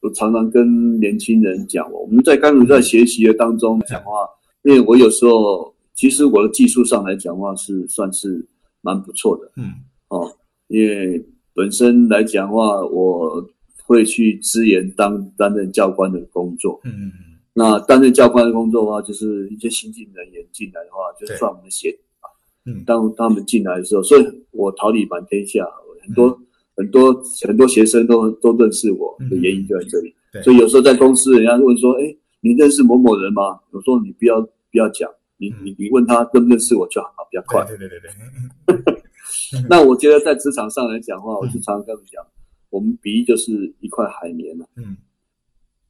[0.01, 4.29] 我常常跟年轻人讲，我们在刚刚在学习的当中讲话。
[4.63, 8.47] 因为我有时候，其实我的技术上来讲的话是算是
[8.83, 9.73] 蛮不错的，嗯，
[10.09, 10.31] 哦，
[10.69, 13.47] 因为本身来讲的话，我
[13.85, 16.93] 会去支援当担任教官的工作，嗯。
[16.93, 17.13] 嗯嗯，
[17.53, 22.29] 那担任教官的工作的话，就是一些新进人员进来的话，就算我们的鞋啊，
[22.67, 25.67] 嗯，当他们进来的时候，所以我桃李满天下，
[26.07, 26.47] 很多、嗯、
[26.77, 32.15] 很多很多学生都都认识我的原因就在这里，对，所以有时候在公司，人家问说，哎。
[32.41, 33.61] 你认识某某人吗？
[33.71, 37.65] 我说你不要不要讲，你你你问他认不认识我就好，比较快。
[37.67, 39.03] 对对对对。
[39.69, 42.27] 那我觉得在职场上来讲的话，我就常常跟他们讲，
[42.71, 44.67] 我们比喻就是一块海绵了。
[44.77, 44.97] 嗯。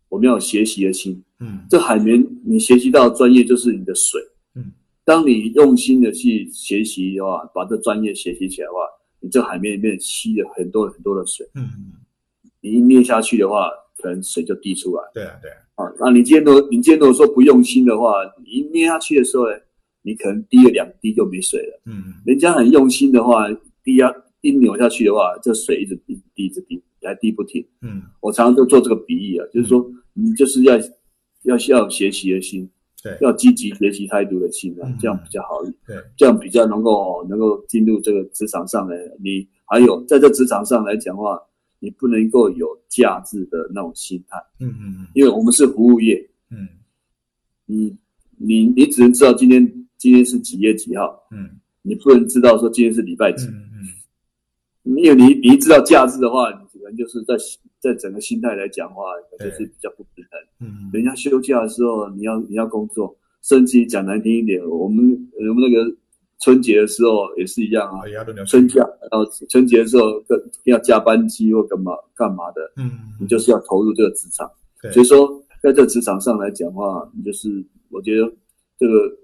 [0.09, 1.23] 我们要有学习的心。
[1.39, 1.61] 嗯。
[1.71, 4.21] 这海绵你学习到专业就是你的水。
[4.55, 4.73] 嗯。
[5.05, 8.81] 当你用心的去学习的话，把这专业学习起来的话，
[9.21, 11.49] 你这海绵里面吸了很多很多的水。
[11.55, 11.69] 嗯。
[12.61, 15.03] 你一捏下去的话，可能水就滴出来。
[15.15, 15.57] 对啊，对啊。
[15.77, 18.13] 啊，那你今天如果你今天如果说不用心的话，
[18.45, 19.57] 你一捏下去的时候呢，
[20.03, 21.81] 你可能滴了两滴就没水了。
[21.87, 23.49] 嗯，人家很用心的话，
[23.83, 27.67] 滴呀一扭下去的话，这水一直滴滴着滴，还滴不停。
[27.81, 30.79] 嗯，我常常都做这个比喻啊，就是说你就是要
[31.45, 32.69] 要需要学习的心，
[33.03, 35.63] 对，要积极学习态度的心啊，这样比较好。
[35.87, 38.97] 对，这样比较能够能够进入这个职场上来。
[39.23, 41.41] 你还有在这职场上来讲的话。
[41.81, 46.69] 你不能够有价值的那种心态，嗯嗯嗯，因为我们是服务业，嗯，
[47.67, 47.97] 你
[48.37, 49.67] 你你只能知道今天
[49.97, 53.65] 今天是几月几号，嗯，你不能知道说今天是礼拜几，嗯
[54.85, 57.35] 嗯，因为你你一知道价值的话，你可能就是在
[57.79, 59.05] 在整个心态来讲的话，
[59.39, 65.97] 就是比较不平衡，嗯，人家休假的时候你要你要工作，甚至讲难听一点，我们我们那个。
[66.41, 68.01] 春节的时候也是一样啊，
[68.47, 74.51] 春假，然后春节的时候跟要加班机或干嘛干嘛的，嗯，你就是要投入这个职场，
[74.91, 75.29] 所以说
[75.63, 78.33] 在这职场上来讲的话，你就是我觉得
[78.79, 79.15] 这个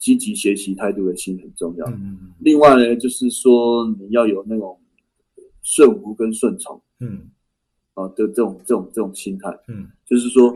[0.00, 1.86] 积极学习态度的心很重要。
[1.90, 4.76] 嗯，另外呢，就是说你要有那种
[5.62, 7.30] 顺服跟顺从，嗯，
[7.94, 10.52] 啊的这种这种这种心态，嗯，就是说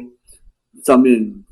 [0.83, 1.45] 上面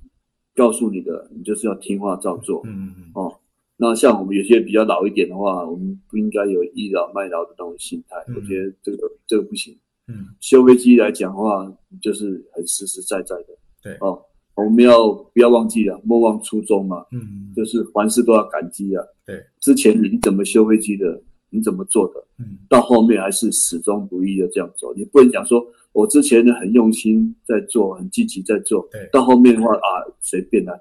[0.56, 3.10] 告诉你的，你就是要听话照做，嗯嗯。
[3.14, 3.32] 哦。
[3.78, 8.16] 那像我们有些比较老一点的话，我们不应该有倚老卖老的那种心态。
[8.28, 9.76] 嗯、我觉得这个这个不行。
[10.08, 13.48] 嗯，修飞机来讲的话，就是很实实在在的。
[13.82, 14.18] 对哦，
[14.54, 17.04] 我们要不要忘记了，莫忘初衷嘛。
[17.12, 19.04] 嗯，就是凡事都要感激啊。
[19.26, 24.94] 对，之前你怎么修飞机的，你怎么做的，嗯，到后面还是始终如一的这样做。
[24.94, 25.62] 你不能讲说
[25.92, 30.72] 我之前呢很用心在做，很积极在做，对，到后面的话啊随便来。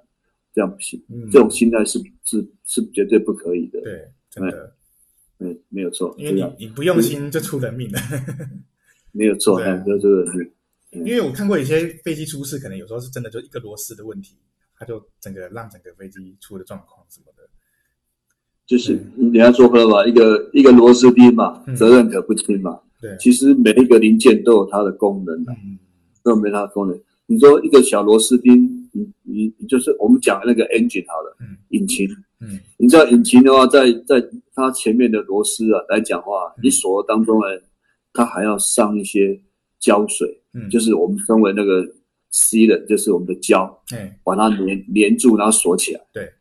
[0.55, 3.81] 这样不行，嗯、这种心态是是是绝对不可以的。
[3.81, 4.73] 对，真的，
[5.39, 6.15] 嗯，没有错。
[6.17, 7.99] 因为你你不用心就出人命了。
[9.11, 10.49] 没有错，嗯，这这个是。
[10.91, 14.37] 因为我看过有些飞机出事，可能有时候是真的就一个螺丝的问题，
[14.79, 17.43] 它就整个让整个飞机出的状况什么的。
[18.65, 22.79] 就是你要说说吧，一个一个螺丝钉嘛，责任可不轻嘛。
[23.01, 25.53] 对，其实每一个零件都有它的功能的，
[26.23, 26.97] 都没它的功能。
[27.25, 28.64] 你说一个小螺丝钉。
[28.95, 32.08] 你你你就是我们讲的那个 engine 好了，嗯，引擎，
[32.39, 37.45] 嗯，你知道引擎的话，在在它前面的螺丝啊来讲的话，你锁当中呢，
[38.13, 39.38] 它还要上一些
[39.79, 41.86] 胶水，嗯，就是我们称为那个
[42.31, 45.99] sealant，就是我们的胶，嗯，把它粘粘住，然后锁起来。
[46.13, 46.31] 对，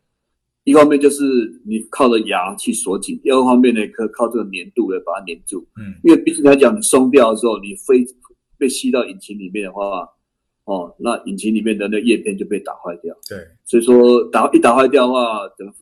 [0.63, 1.23] 一方面就是
[1.65, 8.05] 你靠着牙去锁紧，第二方面呢，可靠这个粘度来把它粘住，嗯，因为毕竟来讲，你松掉的时候，你飞
[8.57, 10.07] 被吸到引擎里面的话。
[10.65, 13.15] 哦，那引擎里面的那叶片就被打坏掉。
[13.29, 15.73] 对，所以说打一打坏掉的话，整个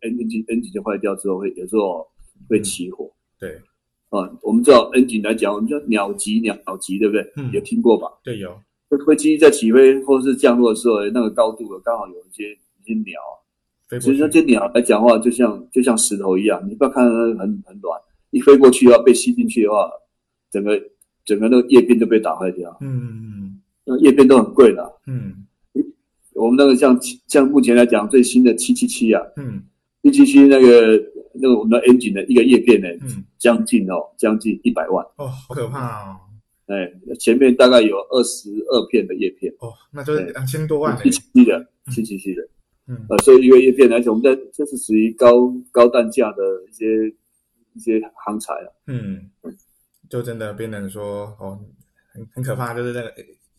[0.00, 2.06] engine engine 就坏掉之后会有时候
[2.48, 3.04] 会起火。
[3.06, 3.60] 嗯、对，
[4.10, 7.32] 啊，我们知道 engine 来讲，我们叫鸟击鸟鸟击，对不对？
[7.36, 8.08] 嗯，有听过吧？
[8.22, 8.56] 对，有。
[9.06, 13.20] 飞机在起飞或是降落的时候，那个高度刚好有一些一些鸟，
[14.00, 18.00] 其实那些鸟来讲的话，就像就像石头一样，你不要看它很很软，
[18.32, 19.88] 一飞过去要被吸进去的话，
[20.50, 20.76] 整个
[21.24, 22.76] 整个那个叶片就被打坏掉。
[22.80, 23.39] 嗯嗯嗯，
[23.84, 25.00] 那叶片都很贵的。
[25.06, 25.46] 嗯，
[26.34, 29.62] 我们那个像像目前来讲最新的七七七啊，嗯，
[30.02, 31.02] 七七七那个
[31.34, 35.04] 那个我们的 engine 的一个叶片呢，嗯，将近哦将近一百万。
[35.16, 36.16] 哦，好可怕哦。
[36.66, 36.88] 哎，
[37.18, 40.96] 前面大概有二十二片的叶片哦，那就是两千多万。
[41.02, 42.48] 七七七的，七七七的，
[42.86, 46.86] 嗯，呃，所以一个叶片来讲，我们在这是属于高高单价的一些
[47.74, 48.70] 一些航材啊。
[48.86, 49.28] 嗯，
[50.08, 51.58] 就真的变成说哦，
[52.12, 53.12] 很很可怕，就是那个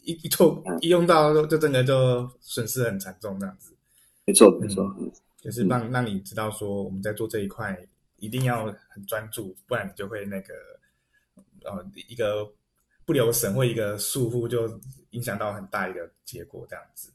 [0.04, 3.74] 一一错一用到，就真的就损失很惨重这样子。
[4.26, 4.94] 没错，没错，
[5.42, 7.78] 就是让让你知道说我们在做这一块
[8.18, 10.54] 一定要很专注，不然你就会那个
[11.64, 12.52] 呃一个。
[13.04, 17.12] 不留神或一个疏忽，就影响到很大一个结果，这样子。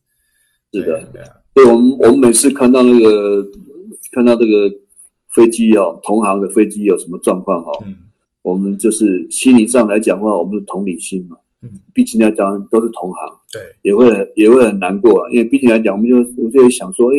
[0.73, 1.37] 是的，对啊。
[1.55, 3.43] 对，我们我们每次看到那个
[4.11, 4.69] 看到这个
[5.29, 7.97] 飞机哦，同行的飞机有什么状况哈，嗯，
[8.43, 17.17] 我们就是心理上来讲的话，我们是同理心嘛，嗯，毕竟来讲都是同行，对，也会也会很难过啊，因为毕竟来讲，我们就我就想说，哎，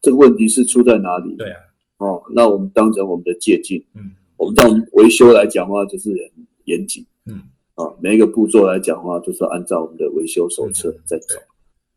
[0.00, 1.34] 这个问题是出在哪里？
[1.36, 1.60] 对啊，
[1.98, 7.42] 哦，那我们当成我们的借鉴，嗯，我们这样维修来讲的话，就是很严谨，嗯。
[7.76, 11.34] 啊，每一个步骤来讲的话，都是按照我们的维修手册在走，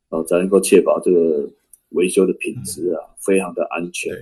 [0.09, 1.49] 哦才能够确保这个
[1.91, 4.13] 维修的品质啊，非常的安全。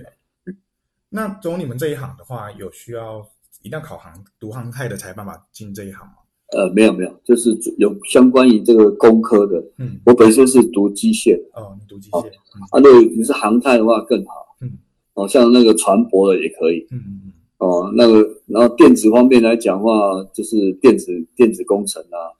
[1.08, 3.28] 那走你们这一行的话，有需要
[3.62, 6.12] 一定要考行读航太的才办法进这一行吗？
[6.56, 9.62] 呃，没有没有，就是有相关于这个工科的。
[9.78, 11.36] 嗯，我本身是读机械。
[11.52, 12.26] 哦，你读机械。
[12.70, 14.32] 啊，如果你是航太的话更好。
[14.62, 14.70] 嗯，
[15.14, 16.86] 哦，像那个船舶的也可以。
[16.90, 17.32] 嗯嗯嗯。
[17.58, 19.92] 哦，那个，然后电子方面来讲的话，
[20.32, 22.32] 就是电子电子工程啊，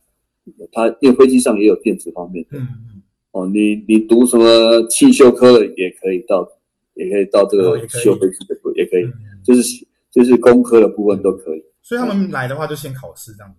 [0.72, 2.58] 它因为飞机上也有电子方面的。
[2.58, 3.02] 嗯嗯。
[3.32, 6.48] 哦，你你读什么汽修科的也可以到，
[6.94, 9.04] 也可以到这个修飞机的部，也可以，
[9.44, 11.62] 就是就是工科的部分都可以。
[11.82, 13.58] 所以他们来的话就先考试这样子。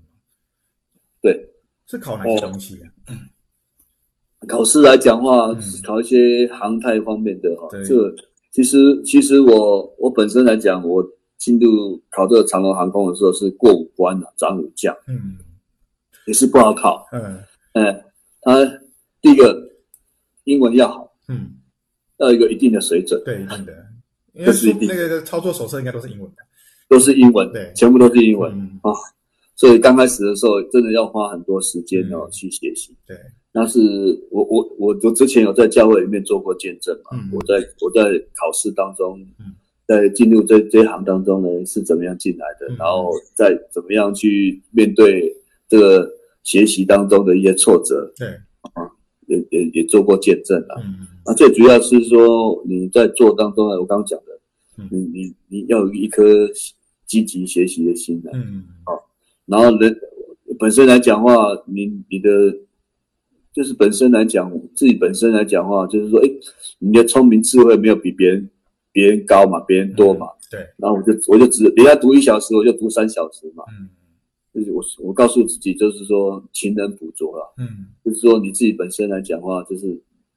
[1.22, 1.50] 对。
[1.88, 2.88] 是考哪些东西啊？
[4.48, 5.54] 考试来讲的话，
[5.84, 7.68] 考一些航太方面的哈。
[7.88, 8.16] 这个
[8.52, 11.06] 其实其实我我本身来讲我。
[11.40, 15.38] 进入考这个长龙航空的时候是过五关的，长五将，嗯，
[16.26, 18.06] 也是不好考，嗯，哎，
[18.42, 18.66] 他
[19.22, 19.58] 第一个
[20.44, 21.52] 英文要好，嗯，
[22.18, 23.74] 要一个一定的水准，对，一定的，
[24.36, 26.44] 因为是那个操作手册应该都是英文的，
[26.90, 28.52] 都是英文，对，全部都是英文
[28.82, 28.92] 啊，
[29.60, 33.18] 所以刚开始的时候真的要花很多时间哦去学习，对，
[33.52, 33.80] 那是
[34.32, 39.54] 我我我我之前有在教会里面做过见证嘛，我在我在考试当中，嗯。
[39.90, 42.68] 在进入这这一行当中呢，是怎么样进来的？
[42.68, 45.36] 嗯、然后再怎么样去面对
[45.68, 46.08] 这个
[46.44, 48.14] 学习当中的一些挫折？
[48.16, 48.28] 对
[48.76, 48.86] 啊，
[49.26, 50.80] 也也也做过见证了。
[50.86, 54.40] 嗯，那最主要是说你在做当中呢，我刚刚讲的，
[54.78, 56.48] 嗯、你你你要有一颗
[57.08, 58.30] 积极学习的心的。
[58.36, 59.00] 嗯，好、啊，
[59.50, 59.96] 然后人
[60.58, 62.30] 本身来讲的话，你你的
[63.54, 66.30] 就是本身来讲，自己本身来讲的话，就是说，哎，
[66.78, 68.50] 你的聪明智慧没有比别人。
[68.92, 73.88] 别人高嘛，别人多嘛，嗯、对，然后我就我就只人家读一小时，我就读三小时嘛，嗯，
[74.52, 79.86] 就是我我告诉自己，就是说勤能补拙了，嗯，就是说你自己本身来讲的话，就是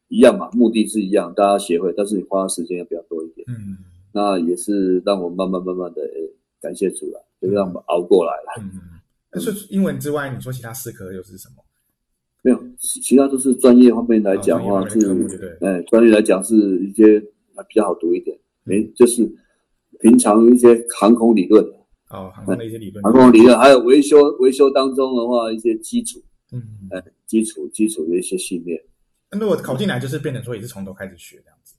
[0.08, 3.78] 一样嘛，目的是一样，大家学会，但是你花的时间要比较多一点，嗯，
[4.12, 6.02] 那也是让我慢慢慢慢的
[6.60, 9.00] 感谢主了，就让我们熬过来了，嗯，
[9.32, 11.64] 但是英文之外，你说其他四科又是什么？
[12.42, 18.38] 没有，其他都是专业方面来讲的话是，哎，专业来讲是一些比较好读一点。
[18.64, 19.28] 没，就是
[20.00, 21.64] 平常一些航空理论
[22.10, 26.20] 哦，航空的一些理论，航空理论，还有维修维修当中的话，一些基础，
[26.52, 28.80] 嗯，哎，基础基础的一些训练。
[29.30, 31.74] 那如果考进来，就是变成说也是从头开始学这样子。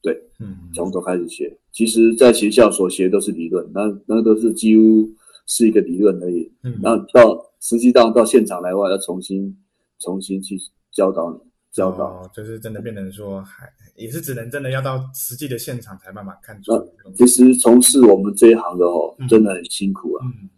[0.00, 1.58] 对，嗯，从头开始学。
[1.72, 5.08] 其实，在学校所学都是理论，那那都是几乎
[5.48, 6.48] 是一个理论而已。
[6.62, 9.58] 嗯，那到实际到到现场来的话，要重新
[9.98, 10.56] 重新去
[10.92, 11.48] 教导你。
[11.70, 16.72] 教导、哦、就是真的变成说，还也是只能真的要到实际的现场才慢慢看出。
[17.14, 20.26] 其实从事我们这一行的哦，嗯、真的很辛苦啊。
[20.26, 20.48] 嗯、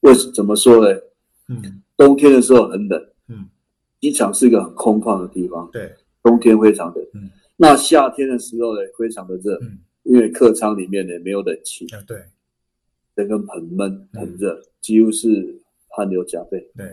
[0.00, 1.00] 为什怎么说呢？
[1.48, 3.02] 嗯，冬天的时候很冷。
[3.28, 3.48] 嗯，
[3.98, 5.68] 机场是一个很空旷的地方。
[5.72, 5.90] 对，
[6.22, 7.04] 冬天非常冷。
[7.14, 9.58] 嗯，那夏天的时候呢，非常的热。
[9.62, 11.86] 嗯，因为客舱里面呢没有冷气。
[11.94, 12.22] 啊，对，
[13.18, 16.58] 整个很闷很热，嗯、几乎是汗流浃背。
[16.76, 16.86] 对。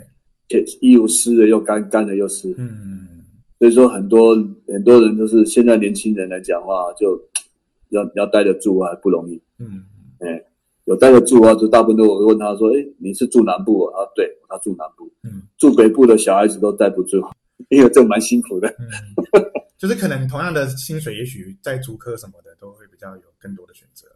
[0.49, 2.53] 且衣服湿了又干，干了又湿。
[2.57, 3.23] 嗯，
[3.59, 4.35] 所以说很多
[4.67, 7.19] 很多人都是现在年轻人来讲话，就
[7.89, 9.41] 要要待得住还不容易。
[9.57, 9.83] 嗯，
[10.19, 10.43] 哎，
[10.85, 15.11] 有待得住啊，就大部分都会问他说：“哎，你是住南部啊？”对，他住南部。
[15.23, 17.23] 嗯，住北部的小孩子都待不住，
[17.69, 18.67] 因为这蛮辛苦的。
[18.79, 18.85] 嗯，
[19.79, 24.07] 就是可能同样的薪水，也许在租客什么的都会比较有更多的选择。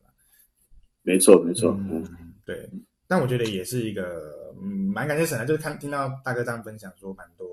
[1.03, 1.71] 没错，没错。
[1.89, 2.03] 嗯，
[2.45, 2.69] 对。
[3.07, 7.47] 但我觉得也是一个，嗯，蛮感谢神的，就是看听到大哥这样分享，说蛮多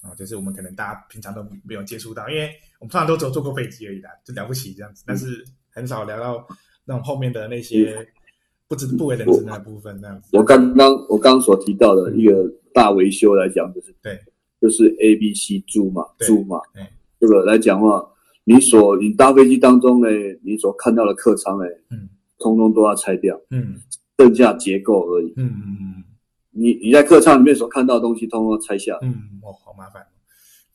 [0.00, 6.46] 啊，就是我们可能大家平常都没有接触到，因为我们通常都只有坐过飞机而已啦，就了不起这样子，但是很少聊到
[6.86, 8.08] 那种后面的那些
[8.68, 10.30] 不知不为人知的部分那样子。
[10.32, 14.18] 我刚刚我刚刚所提到的一个大维修来讲，就是对，
[14.60, 16.86] 就是 A、B、C 租嘛，租嘛，对，
[17.20, 18.02] 这个来讲的话，
[18.44, 20.08] 你所你搭飞机当中呢，
[20.42, 22.08] 你所看到的客舱呢，嗯，
[22.38, 23.76] 通通都要拆掉，嗯。
[24.18, 25.34] 剩下结构而已。
[25.36, 26.04] 嗯嗯嗯，
[26.50, 28.98] 你你在客舱里面所看到的东西，通通拆下。
[29.02, 29.12] 嗯，
[29.42, 30.02] 哦，好麻烦。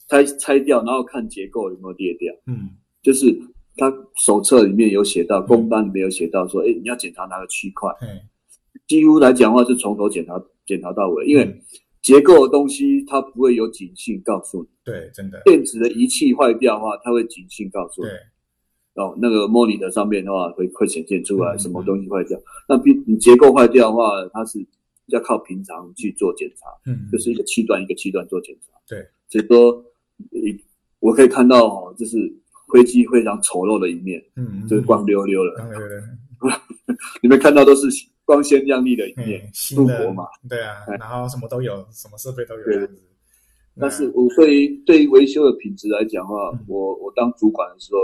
[0.07, 2.31] 拆拆掉，然后看结构有没有裂掉。
[2.45, 2.69] 嗯，
[3.01, 3.35] 就是
[3.75, 3.91] 他
[4.23, 7.89] 手册里面有写到，工单里面有写到说，哎，你要检查哪个区块。
[8.01, 8.21] 嗯，
[8.87, 11.63] 几乎来讲的话是从头检查检查到尾，因为
[12.03, 14.69] 结构的东西它不会有警讯告诉你。
[14.83, 15.41] 对，真的。
[15.45, 18.07] 电子的仪器坏掉的话，它会警讯告诉你。
[18.07, 18.17] 对。
[18.95, 22.37] 哦，那个 monitor 上面的话会会显现出来什么东西坏掉。
[22.37, 24.59] 嗯、那比你结构坏掉的话，它是
[25.07, 28.77] 要靠平常去做检查，嗯，就是一个区段一个区段做检查。
[28.85, 29.81] 对，所以说，
[30.99, 32.17] 我可以看到，就是
[32.73, 35.97] 飞机非常丑陋的一面，嗯，就是光溜溜的，光溜溜。
[37.23, 37.87] 你们看到都是
[38.25, 43.01] 光鲜亮丽的一面，锲钩嘛，对啊，然后什么都有，什么设备都有这样子。
[43.79, 47.99] 但是我对于对于维修的品质来讲的话，我我当主管的时候。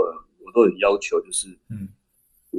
[0.48, 1.88] 我都很要求，就是，嗯，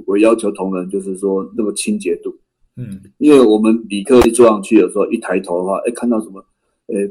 [0.06, 2.38] 我要求同仁就是说那个清洁度，
[2.78, 6.40] 嗯，因为我们旅客一坐上去的时候，一抬头的话，哎，看到什么，
[6.88, 7.10] 哎，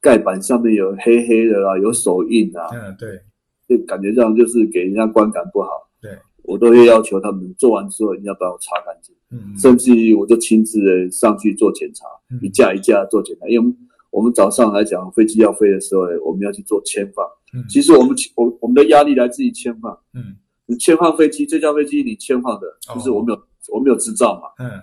[0.00, 3.20] 盖板上面有黑黑的啦，有手印啊，嗯，对，
[3.68, 5.68] 就感觉上就是给人家观感不好，
[6.00, 12.06] 对，我都会要求他们做完之后一定要帮我擦干净，嗯，甚至于我就亲自的上去做检查，
[12.40, 13.74] 一架一架做检查，因为
[14.12, 17.26] 我们早上来讲飞机要飞的时候，我们要去做签放。
[17.68, 20.36] 其实我们我我们的压力来自于签放，嗯，
[20.66, 23.42] 你签放飞机，这架飞机你签放的，就是我们有
[23.74, 24.80] 我们有执照嘛，嗯，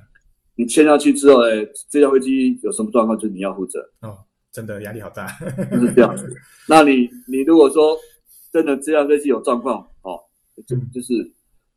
[0.55, 3.79] 你签下去之后，哎，这架飞机有什么状况，就是你要负责。
[4.01, 4.17] 哦，
[4.51, 5.27] 真的压力好大，
[5.71, 6.27] 就是这样子。
[6.67, 7.97] 那你你如果说
[8.51, 10.19] 真的这架飞机有状况，哦，
[10.65, 11.13] 就就是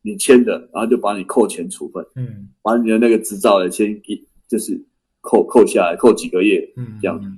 [0.02, 4.80] 你签的，然后就把你扣钱处分，嗯，把你的那个执照也先给就是
[5.20, 7.28] 扣扣下来，扣几个月，嗯，这样子。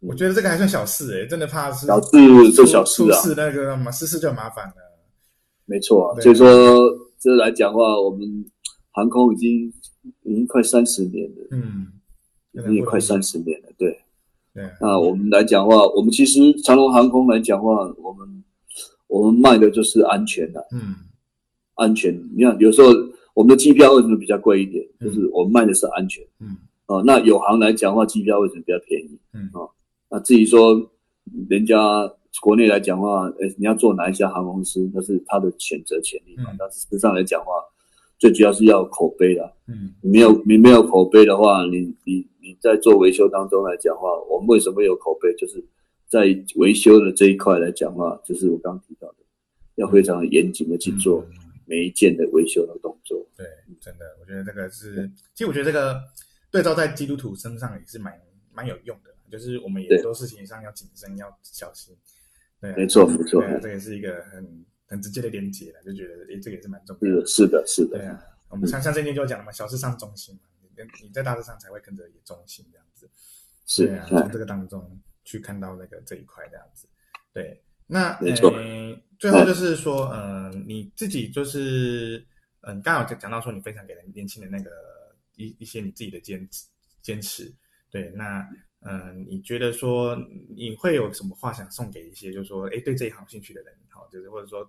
[0.00, 4.74] 我觉得这个还算小事诶、欸，真的怕是小事就小事啊，出事那个嘛，事事就麻烦了。
[5.64, 6.46] 没错啊，所以说
[7.18, 8.44] 这来讲的话，我们
[8.92, 9.72] 航空已经
[10.22, 11.88] 已经快三十年了，嗯，
[12.70, 13.90] 已经快三十年了，对。
[14.54, 14.70] 对。
[14.80, 18.44] 那我们来讲的话，我们其实长龙航空来讲的话，我们
[19.08, 20.94] 我们卖的就是安全的，嗯，
[21.74, 22.14] 安全。
[22.36, 22.88] 你看，有时候
[23.34, 24.86] 我们的机票为什么比较贵一点？
[25.00, 29.18] 就是我们卖的是安全，嗯，哦，那有航来讲的话，机票为什么比较便宜？
[29.34, 29.68] 嗯，哦。
[30.10, 30.90] 那至于说，
[31.48, 31.76] 人家
[32.40, 36.54] 国内来讲的话，诶，你要做哪一家航空公司，那是他的选择权利嘛。
[36.58, 37.52] 但是实际上来讲的话，
[38.18, 39.52] 最主要是要口碑啦。
[39.66, 45.34] 嗯，你没有你没有口碑的话，你你你在做维修当中来讲的话，我们为什么有口碑？
[45.36, 45.62] 就是
[46.06, 46.24] 在
[46.56, 49.16] 维修的这一块来讲的话，就是我刚刚提到的，
[49.74, 51.22] 要非常严谨的去做
[51.66, 53.18] 每一件的维修的动作。
[53.36, 53.44] 对，
[53.80, 56.00] 真的，我觉得这个是，其实我觉得这个
[56.50, 58.18] 对照在基督徒身上也是蛮
[58.54, 59.07] 蛮有用的。
[59.30, 61.96] 就是我们也做事情上要谨慎，要小心。
[62.60, 63.40] 对，没错，没错。
[63.40, 67.24] 对，这也是一个很很直接的连接了，就觉得诶，这个也是蛮重要的。
[67.24, 67.98] 是的，是的。
[67.98, 70.40] 对啊，我们像像圣经就讲了嘛，小事上中心嘛，
[70.76, 73.08] 你你在大事上才会跟着也中心这样子。
[73.64, 76.88] 是啊，从这个当中去看到那个这一块这样子。
[77.32, 78.52] 对，那没错。
[79.20, 82.26] 最后就是说，嗯，你自己就是
[82.62, 84.70] 嗯，刚好讲讲到说，你分享给年轻的那个
[85.36, 86.66] 一一些你自己的坚持
[87.02, 87.54] 坚持。
[87.88, 88.44] 对，那。
[88.86, 90.16] 嗯，你觉得说
[90.56, 94.64] 你会有什么话想送给一些，就是说，哎，对这一行有兴趣的人，好，就是或者说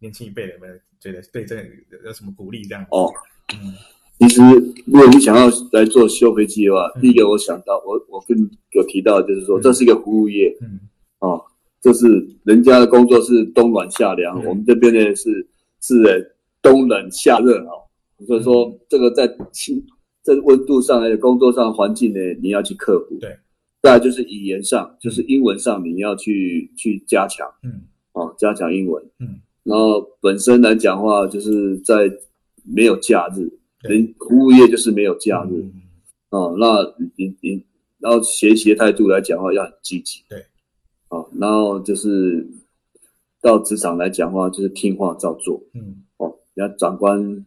[0.00, 1.62] 年轻一辈人们觉得对这个
[2.04, 2.84] 有什么鼓励这样？
[2.90, 3.08] 哦，
[3.54, 3.72] 嗯，
[4.18, 4.42] 其实
[4.84, 8.36] 如果你想要来做修飞机的话，嗯、第一个我想到，我我跟
[8.72, 10.80] 有提到，就是说这是一个服务业，嗯，
[11.20, 11.40] 哦，
[11.80, 12.06] 这是
[12.42, 15.48] 人家的工作是冬暖夏凉，嗯、我们这边呢是
[15.80, 17.86] 是冬冷夏热哦，
[18.26, 19.86] 所以说这个在气
[20.24, 23.38] 这温度上还有工作上环境呢，你要去克服，对。
[23.82, 32.08] 再来就是语言上，就是英文上，你要去去加强，嗯，哦，加强英文，嗯，然后本身来讲的话，就是在
[32.62, 35.64] 没有假日，人服务业就是没有假日，
[36.30, 36.80] 哦，那
[37.16, 37.60] 你你
[37.98, 40.38] 然后学习的态度来讲的话要很积极，对，
[41.08, 42.46] 啊，然后就是
[43.40, 47.44] 到职场来讲的话就是听话照做，嗯，哦，人家长官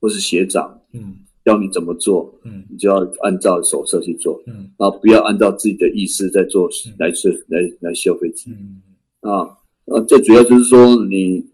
[0.00, 6.68] 或是学长，嗯，教你怎么做，嗯，你就要按照手册去做，嗯，啊不要按照自己的意思在做，
[6.98, 8.82] 来修来来修飞机，嗯，
[9.20, 11.44] 啊，呃，最主要就是说你。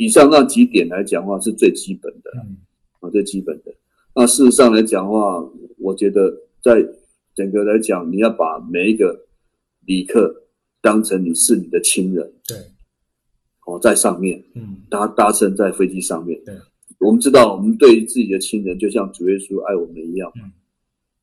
[0.00, 2.56] 以上那几点来讲的话是最基本的，嗯，
[3.00, 3.74] 啊，最基本的。
[4.14, 5.44] 那事实上来讲的话，
[5.76, 6.32] 我觉得
[6.62, 6.86] 在
[7.34, 9.26] 整个来讲，你要把每一个
[9.86, 10.32] 旅客
[10.80, 12.56] 当成你是你的亲人，对，
[13.66, 16.54] 哦，在上面，嗯，搭搭乘在飞机上面，对，
[16.98, 20.50] 我们知道，我们对于自己的亲人，就像主耶稣爱我们一样，嗯，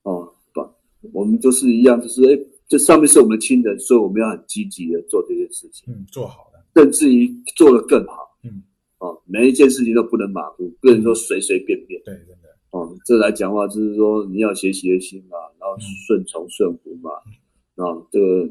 [0.03, 0.69] 哦，把
[1.13, 8.37] 我们都是一样，就是哎，这上面是我们的亲人，所以我们要很积极的做这件事情，嗯，做好了，甚至于做得更好。
[8.43, 8.63] 嗯，
[8.99, 12.01] 哦，每一件事情都不能马虎，不能说随随便便。
[12.03, 12.55] 对，真的。
[12.71, 17.11] 哦，这来讲话，就是说你要学习的心嘛，然后顺从顺服嘛，
[17.75, 18.49] 啊、嗯，这个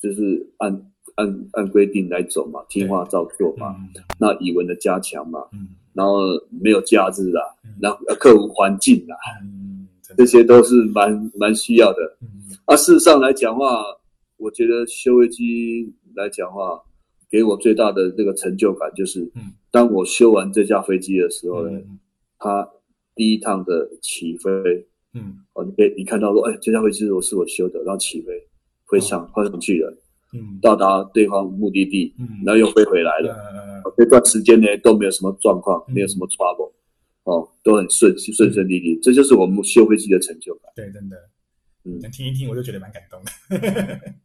[0.00, 3.74] 就是按按按规定来走嘛，听话照做嘛。
[3.78, 6.18] 嗯、那语文的加强嘛，嗯，然后
[6.60, 12.16] 没有假日啦，嗯、然后要克服环境啦，嗯，这些都是蛮蛮需要的。
[12.20, 12.28] 嗯，
[12.66, 13.82] 啊，事实上来讲的话，
[14.36, 16.82] 我觉得修飞机来讲的话。
[17.30, 21.98] 给我最大的这个成就感就是，嗯，当我修完这架飞机的时候呢，嗯、
[22.38, 22.70] 它
[23.16, 24.48] 第一趟的起飞，
[25.14, 28.40] 嗯，哦，你可以你看到说，哎，这架飞机是我是我修的，然后起飞，
[28.86, 29.92] 飞上飞上去了，
[30.34, 33.32] 嗯，到达对方目的地，嗯，然后又飞回来了，
[33.84, 36.72] 嗯，这段时间呢都没有什么状况，嗯、没有什么 trouble，
[37.22, 40.72] 哦，都很顺顺顺利利，这就是我们修飞机的成就感。
[40.74, 41.16] 对，真的，
[41.84, 43.30] 嗯，听一听我就觉得蛮感动的。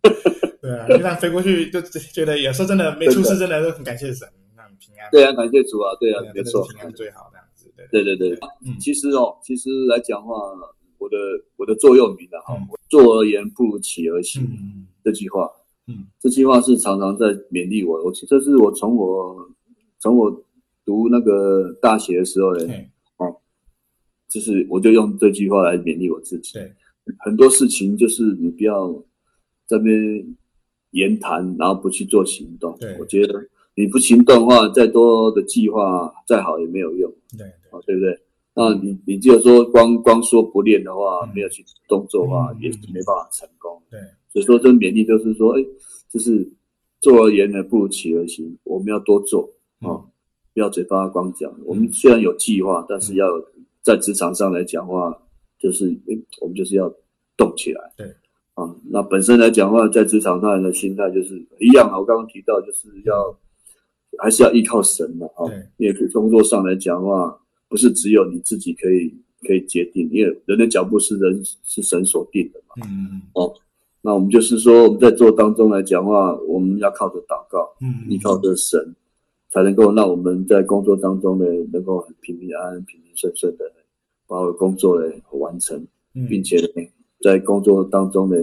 [0.62, 5.10] 对啊，就这样飞过去，就觉得有时候真的没出事，真的都很感谢神，那很平安。
[5.12, 7.72] 对啊，感谢主啊，对啊，没错，平安最好这样子。
[7.92, 8.38] 对对对，
[8.80, 10.36] 其实哦，其实来讲话，
[10.98, 11.16] 我的
[11.56, 12.58] 我的座右铭的哈，
[12.90, 14.46] 坐而言不如起而行
[15.02, 15.50] 这句话，
[15.90, 18.02] 嗯，这句话是常常在勉励我。
[18.04, 19.50] 我这是我从我
[20.00, 20.32] 从我
[20.86, 22.74] 读那个大学的时候呢，
[23.18, 23.36] 哦，
[24.30, 26.54] 就是我就用这句话来勉励我自己。
[26.54, 26.72] 对，
[27.20, 29.04] 很多事情就是你不要
[29.68, 30.36] 这边。
[30.94, 32.76] 言谈，然后不去做行动。
[32.80, 33.40] 对，我觉得
[33.76, 37.08] 你不行动的话，再多的计划再好也没有用。
[37.38, 38.20] 对，对，对不对？
[38.56, 43.80] 那你你只有说光光说不练的话，没有去动作的话，也是没办法成功。
[43.88, 44.00] 对，
[44.32, 45.66] 所以说这勉励就是说，哎，
[46.10, 46.48] 就是
[47.02, 48.58] 坐而言呢，不如起而行。
[48.64, 49.50] 我们要多做
[49.82, 49.98] 啊，
[50.54, 51.54] 不要嘴巴光讲。
[51.66, 53.28] 我们虽然有计划，但是要
[53.82, 55.22] 在职场上来讲的话，
[55.58, 56.94] 就是哎，我们就是要
[57.36, 57.94] 动起来。
[57.98, 58.08] 对。
[58.56, 61.98] 啊，那本身来讲的话，在职场上的心态就是一样啊。
[61.98, 63.40] 我刚刚提到，就是要
[64.18, 65.48] 还是要依靠神的啊。
[65.78, 69.16] 因为工作上来讲的话，不是只有你自己可以
[69.48, 72.76] 可以决定，因为人的脚步是人是神所定的嘛。
[72.86, 73.22] 嗯嗯。
[73.34, 73.54] 哦，
[74.02, 78.96] 那我们就是说，我们在做当中来讲的话，我们要靠着祷告，嗯，依靠着神，
[79.50, 83.72] 才能够让我们在工作当中呢，能够很平平安安、平平顺顺的
[84.28, 85.86] 把我的工作呢完成，
[86.30, 86.88] 并且呢。
[87.22, 88.38] 在工作当中呢，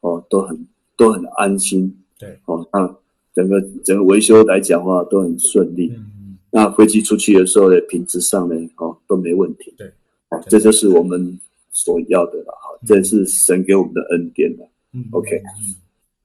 [0.00, 2.96] 哦，都很都很安心，对，哦，那
[3.32, 9.86] 整个整个维修来讲的话都很顺利，嗯，那飞机出去的时候呢，品质上呢，哦，都没问题，对，
[10.30, 11.38] 哦，这就是我们
[11.70, 15.42] 所要的了，哈，这是神给我们的恩典了，嗯，OK，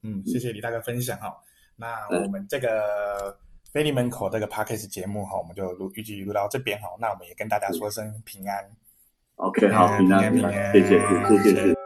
[0.03, 1.35] 嗯嗯，谢谢李大哥分享哈，
[1.75, 3.37] 那我们这个
[3.71, 8.69] 菲利门口这个 Podcast 节目哈，我们就录预计录到这边哈，那我们也跟大家说声平安。
[9.35, 11.82] OK，好，平安平安，谢谢，谢谢谢谢。